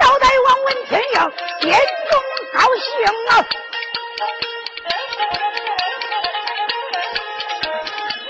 [0.01, 0.91] 老太王闻听
[1.21, 1.23] 后，
[1.61, 1.65] 心
[2.11, 2.13] 中
[2.53, 2.85] 高兴
[3.29, 3.33] 啊！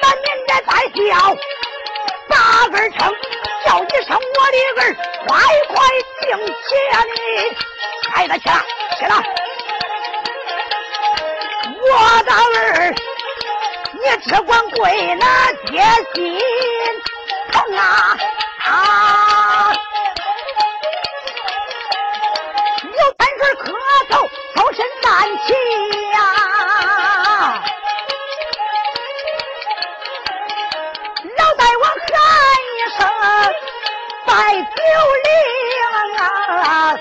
[0.03, 1.01] 满面的带笑，
[2.29, 2.35] 把
[2.77, 3.01] 儿称
[3.65, 4.21] 叫一声我
[4.53, 4.85] 的儿，
[5.27, 5.29] 快
[5.69, 5.75] 快
[6.21, 6.71] 进家
[7.15, 7.17] 你。
[8.17, 8.65] 孩子起来，
[8.99, 9.15] 起来！
[11.69, 12.95] 我的儿，
[13.93, 16.41] 你只管跪那爹心
[17.53, 18.17] 疼啊
[18.65, 19.71] 啊！
[22.85, 23.65] 有三水磕
[24.09, 25.05] 头，抽身站
[25.47, 25.53] 起
[26.13, 26.17] 呀！
[31.37, 32.09] 老大王喊
[32.73, 32.99] 一声
[34.25, 34.67] 拜九
[35.27, 35.29] 灵
[36.17, 36.23] 啊！
[36.65, 36.97] 啊！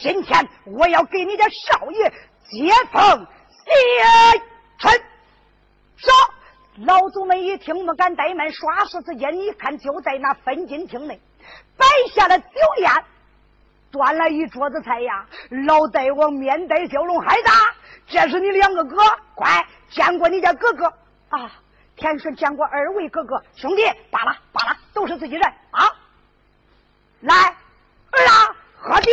[0.00, 2.10] 今天我要给你的少爷
[2.48, 4.42] 接风谢
[4.78, 5.02] 春。
[5.96, 6.12] 说，
[6.86, 11.20] 老祖们一听不敢怠慢，刷时之间，一看就在那分金厅内
[11.76, 12.46] 摆下了酒
[12.78, 12.90] 宴，
[13.92, 15.26] 端了一桌子菜呀。
[15.66, 17.50] 老大王面带笑容，孩子，
[18.06, 18.96] 这是你两个哥，
[19.34, 20.86] 快见过你家哥哥
[21.28, 21.52] 啊！
[21.96, 25.42] 天顺见过二位哥哥，兄弟，罢了罢了，都是自己人
[25.72, 25.92] 啊！
[27.20, 29.10] 来，儿啊，喝酒。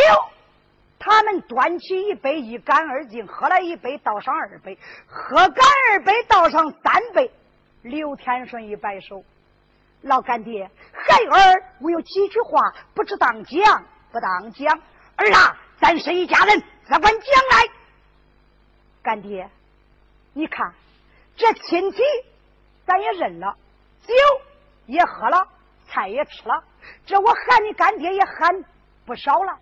[0.99, 4.77] 他们端起一杯，一干二净，喝了一杯，倒上二杯，
[5.07, 7.31] 喝干二杯，倒上三杯。
[7.81, 9.23] 刘天顺一摆手，
[10.01, 14.79] 老干爹，孩儿我有几句话，不知当讲不当讲。
[15.15, 17.69] 儿啊，咱是一家人，只管讲来。
[19.01, 19.49] 干爹，
[20.33, 20.73] 你看
[21.35, 22.01] 这亲戚。
[22.85, 23.53] 咱也认了，
[24.03, 24.13] 酒
[24.85, 25.45] 也喝了，
[25.89, 26.63] 菜也吃了，
[27.05, 28.63] 这我喊你干爹也喊
[29.05, 29.59] 不少了。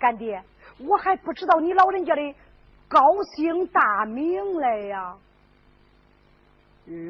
[0.00, 0.42] 干爹，
[0.78, 2.34] 我还不知道你老人家的
[2.88, 3.00] 高
[3.36, 5.14] 姓大名来呀！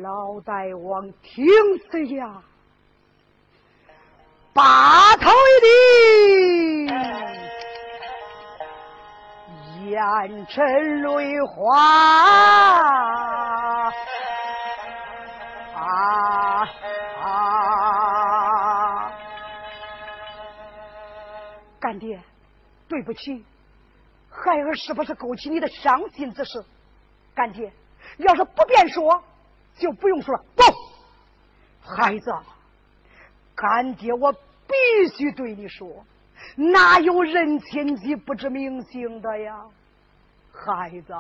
[0.03, 1.47] 老大王听
[1.91, 2.43] 谁呀，
[4.53, 5.61] 把头一
[6.89, 6.93] 低，
[9.91, 11.79] 眼沉泪花。
[15.77, 16.67] 啊
[17.23, 19.13] 啊！
[21.79, 22.19] 干爹，
[23.01, 23.43] 对不起，
[24.29, 26.63] 孩儿是不是勾起你的伤心之事？
[27.35, 27.73] 干爹，
[28.19, 29.25] 要是不便说，
[29.79, 30.45] 就不用说了。
[30.55, 30.63] 不，
[31.81, 32.31] 孩子，
[33.55, 36.05] 干爹，我必须对你说，
[36.57, 39.65] 哪有人亲戚不知名姓的呀？
[40.53, 41.15] 孩子。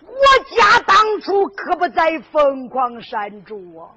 [0.00, 3.94] 我家当初可不在凤凰山住啊，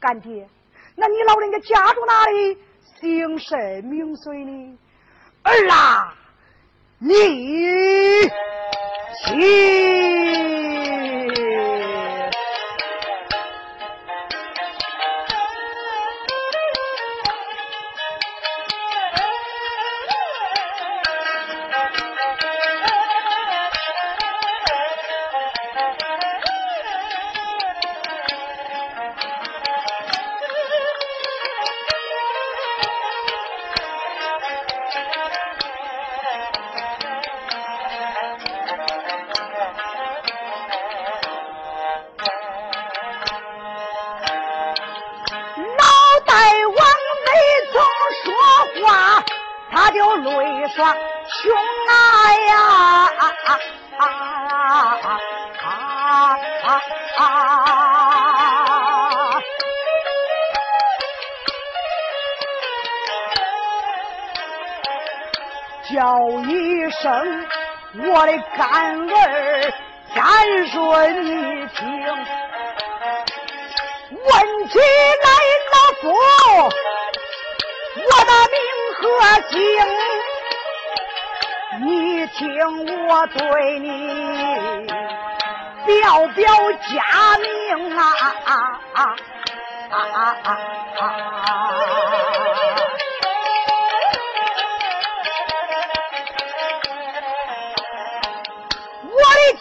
[0.00, 0.48] 干爹，
[0.96, 2.58] 那你老人家家住哪里？
[3.00, 4.78] 姓甚名谁呢？
[5.42, 6.14] 儿啊，
[6.98, 7.12] 你
[9.24, 10.15] 起。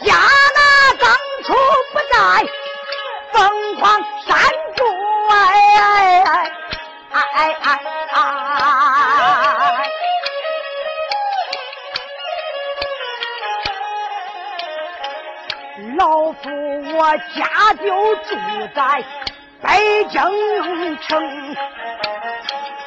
[0.06, 0.16] 家
[0.56, 0.60] 那
[0.96, 1.06] 当
[1.44, 1.54] 初
[1.92, 2.16] 不在
[3.32, 3.36] 凤
[3.78, 3.84] 凰
[4.28, 4.34] 山
[4.76, 4.80] 住，
[5.30, 5.34] 哎
[5.84, 5.84] 哎
[7.12, 7.68] 哎哎哎
[8.14, 8.18] 哎！
[15.98, 16.44] 老夫
[16.98, 16.98] 我
[17.36, 18.30] 家就住
[18.74, 18.80] 在
[19.62, 19.66] 北
[20.06, 20.18] 京
[21.02, 21.12] 城，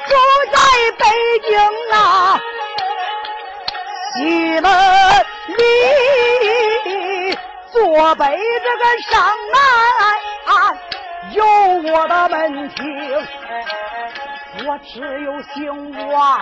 [0.09, 0.11] 住
[0.53, 0.59] 在
[0.99, 1.03] 北
[1.49, 1.51] 京
[1.93, 1.97] 啊
[4.15, 4.67] 西门
[5.57, 5.63] 里。
[7.89, 9.17] 坐北这个上
[10.45, 10.77] 岸，
[11.33, 11.43] 有
[11.91, 12.85] 我的门庭。
[14.67, 16.39] 我只有姓王，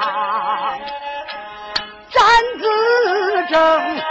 [2.11, 2.21] 站
[2.59, 2.67] 子
[3.49, 4.03] 正，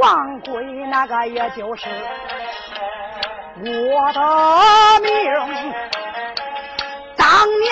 [0.00, 1.86] 王贵那个也就是
[3.60, 4.20] 我的
[5.02, 5.12] 命。
[7.14, 7.68] 当年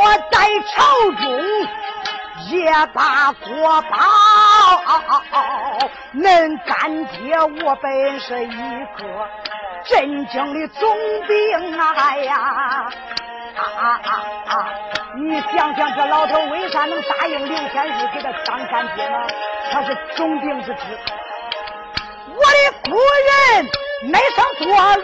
[0.00, 0.74] 我在朝
[1.22, 1.24] 中
[2.50, 3.96] 也把国宝，
[6.16, 9.28] 恁干爹我本是一个
[9.84, 10.96] 镇江的总
[11.26, 12.16] 兵啊！
[12.16, 12.34] 呀！
[13.56, 14.10] 啊啊啊
[14.48, 14.68] 啊！
[15.18, 19.26] 你想想，这老头为啥能答应刘天玉给他当干爹呢？
[19.70, 20.80] 他是总兵之子。
[22.28, 22.96] 我的夫
[23.28, 23.66] 人
[24.10, 24.98] 没生做儿，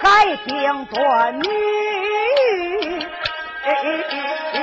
[0.00, 3.06] 还顶着女。
[3.64, 3.74] 哎哎
[4.52, 4.56] 哎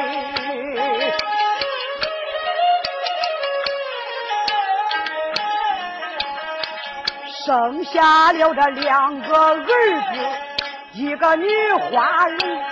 [7.52, 9.68] 生下了这两个儿子，
[10.94, 12.64] 一个女花容。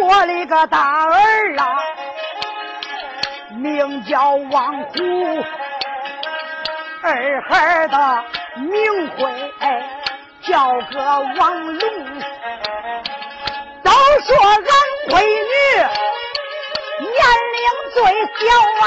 [0.00, 1.66] 我的个大儿啊，
[3.50, 4.94] 名叫王虎，
[7.02, 8.24] 二孩的
[8.60, 9.52] 名讳
[10.42, 11.80] 叫个王龙。
[13.82, 14.62] 都说俺
[15.08, 15.52] 闺女
[17.00, 17.10] 年
[17.54, 17.58] 龄
[17.92, 17.98] 最
[18.46, 18.86] 小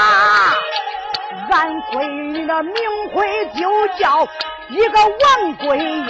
[1.50, 2.74] 俺闺女的名
[3.12, 4.26] 讳就叫
[4.68, 6.08] 一个王桂英。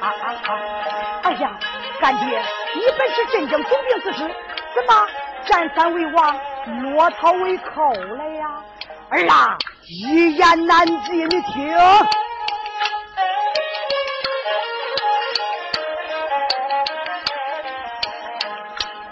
[0.00, 1.20] 啊啊啊！
[1.24, 1.58] 哎呀！
[2.00, 2.40] 干爹，
[2.76, 4.30] 你本是镇江总兵之子，
[4.72, 5.08] 怎么
[5.44, 6.40] 占山为王，
[6.94, 8.62] 落草为寇了呀？
[9.10, 9.58] 儿啊，
[9.88, 11.76] 一言难尽，你听。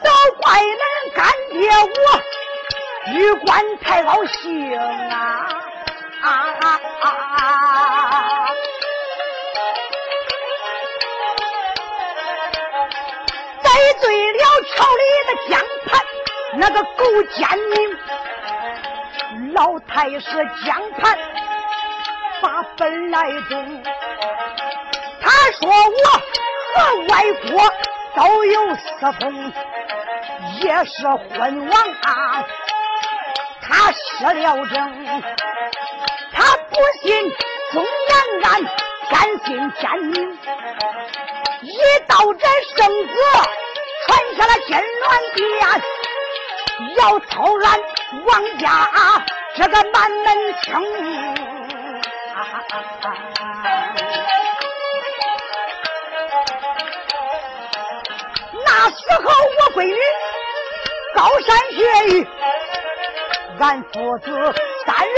[0.04, 0.80] 都怪恁
[1.16, 2.20] 干爹我
[3.12, 5.46] 玉官太高兴啊！
[6.22, 6.30] 啊
[6.60, 7.08] 啊啊！
[7.08, 8.48] 啊
[13.62, 13.68] 得
[14.00, 14.40] 罪了
[14.74, 15.88] 朝里的江盘，
[16.54, 17.96] 那个狗奸佞，
[19.52, 20.26] 老太师
[20.64, 21.16] 江盘
[22.42, 23.82] 把本来中，
[25.20, 25.30] 他
[25.60, 26.04] 说我
[26.74, 26.74] 和
[27.08, 27.12] 外
[27.50, 27.50] 国
[28.16, 28.80] 都有私
[29.20, 29.52] 通，
[30.60, 32.44] 也是昏王啊，
[33.68, 35.22] 他失了政，
[36.32, 37.06] 他不信
[37.72, 38.48] 中央案，
[39.10, 39.14] 甘
[39.44, 40.16] 心奸佞，
[41.62, 41.68] 一
[42.06, 42.46] 到这
[42.76, 43.14] 圣旨。
[44.06, 45.44] 传下了金銮殿，
[46.96, 47.66] 要偷俺
[48.24, 48.64] 王家
[49.56, 50.26] 这个满门
[50.62, 50.64] 清。
[58.64, 59.26] 那时候
[59.58, 59.98] 我闺女
[61.16, 61.78] 高山学
[62.10, 62.10] 艺，
[63.58, 64.54] 俺父子
[64.84, 65.16] 三人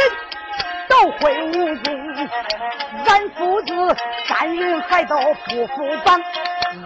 [0.89, 1.51] 都会武
[1.83, 2.29] 功，
[3.07, 5.75] 俺父子三人还都不服
[6.05, 6.23] 榜。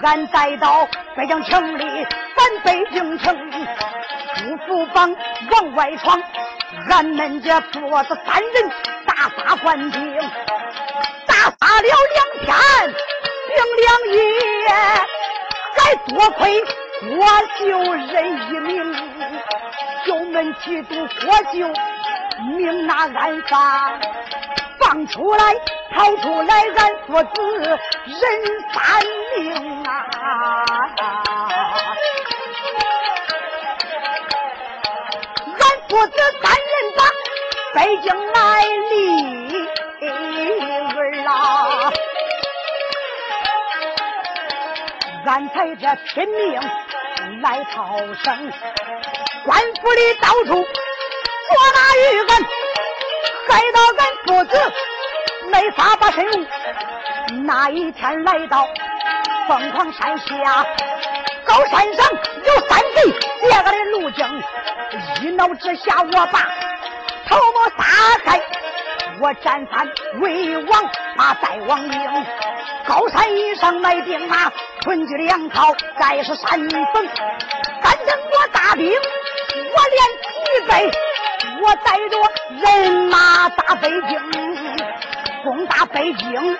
[0.03, 5.14] 俺带到北京城里，咱北京城不服榜
[5.50, 6.22] 往外闯，
[6.90, 8.70] 俺们这父子三人
[9.07, 10.18] 打发官兵，
[11.26, 12.55] 打发了两天
[13.76, 13.86] 两
[14.16, 14.68] 夜，
[15.76, 16.62] 还多亏
[17.00, 17.26] 郭
[17.59, 17.61] 秀
[17.92, 18.12] 人
[18.48, 18.70] 一命，
[20.05, 21.72] 九门提督郭秀
[22.57, 23.98] 命那暗杀。
[24.78, 25.55] 放出来，
[25.94, 27.78] 逃出来，俺父子人
[28.72, 28.80] 三
[29.36, 29.90] 命啊！
[35.59, 37.00] 俺父子三人把
[37.74, 38.38] 北京来
[38.90, 38.92] 立
[40.94, 41.30] 儿啦，
[45.24, 46.42] 俺才这拼命
[47.40, 48.53] 来逃生，
[49.45, 50.57] 官府里到处捉
[51.74, 52.43] 拿鱼案。
[53.49, 54.72] 害到俺父子
[55.51, 56.47] 没法把身入。
[57.45, 58.66] 那一天来到
[59.49, 60.66] 凤凰山下，
[61.45, 62.07] 高山上
[62.45, 63.12] 有三贼
[63.43, 64.43] 借俺的路径，
[65.22, 66.49] 一恼之下我把
[67.28, 67.84] 头目打
[68.24, 68.40] 开，
[69.20, 69.88] 我斩翻
[70.20, 72.26] 魏王，把代王命。
[72.86, 74.51] 高山以上买兵马，
[74.82, 77.09] 囤积粮草，再是山峰。
[77.82, 78.93] 反正我大兵，
[79.93, 80.99] 连几备。
[81.61, 82.12] 我带着
[82.61, 84.20] 人马打北京，
[85.45, 86.59] 攻打北京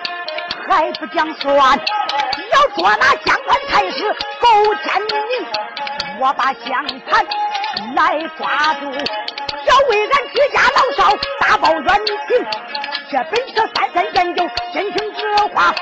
[0.67, 5.15] 还不讲算，要捉拿江盘才是狗奸佞。
[6.19, 7.25] 我把江盘
[7.95, 12.15] 来抓住，要为俺居家老少大报冤情。
[13.11, 15.73] 这本是三三见酒真情之话，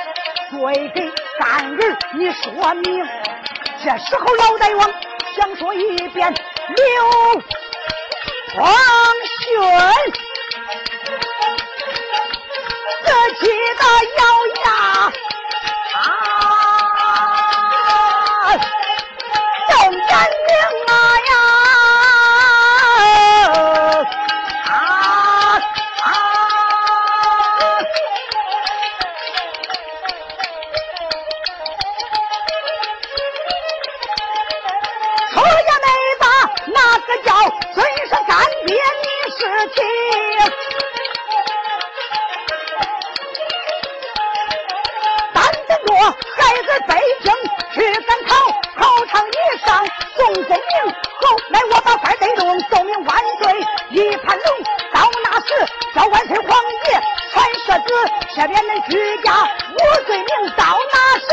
[0.49, 3.07] 对给干儿你说明。
[3.83, 4.91] 这时候老大王
[5.35, 6.33] 想说一遍，
[6.67, 7.41] 刘。
[8.53, 8.59] 黄
[9.39, 9.49] 轩，
[13.03, 13.41] 这气
[13.79, 13.81] 得
[14.17, 14.21] 咬
[14.63, 14.65] 牙
[15.93, 16.01] 啊！
[51.51, 53.43] 来我把官得中，奏明万岁
[53.89, 54.63] 一盘龙。
[54.93, 55.47] 到那时
[55.93, 56.49] 叫万岁皇
[56.85, 57.93] 爷传圣旨，
[58.35, 60.27] 这边的居家无罪名。
[60.55, 61.25] 到那时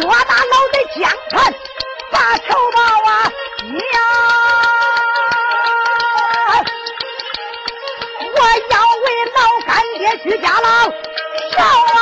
[0.00, 1.54] 抓打老贼江滩，
[2.10, 2.44] 把仇
[2.74, 2.78] 报
[3.10, 3.10] 啊！
[3.92, 3.98] 呀，
[8.34, 8.38] 我
[8.70, 8.74] 要
[9.04, 10.66] 为老干爹居家牢，
[11.56, 11.98] 少啊！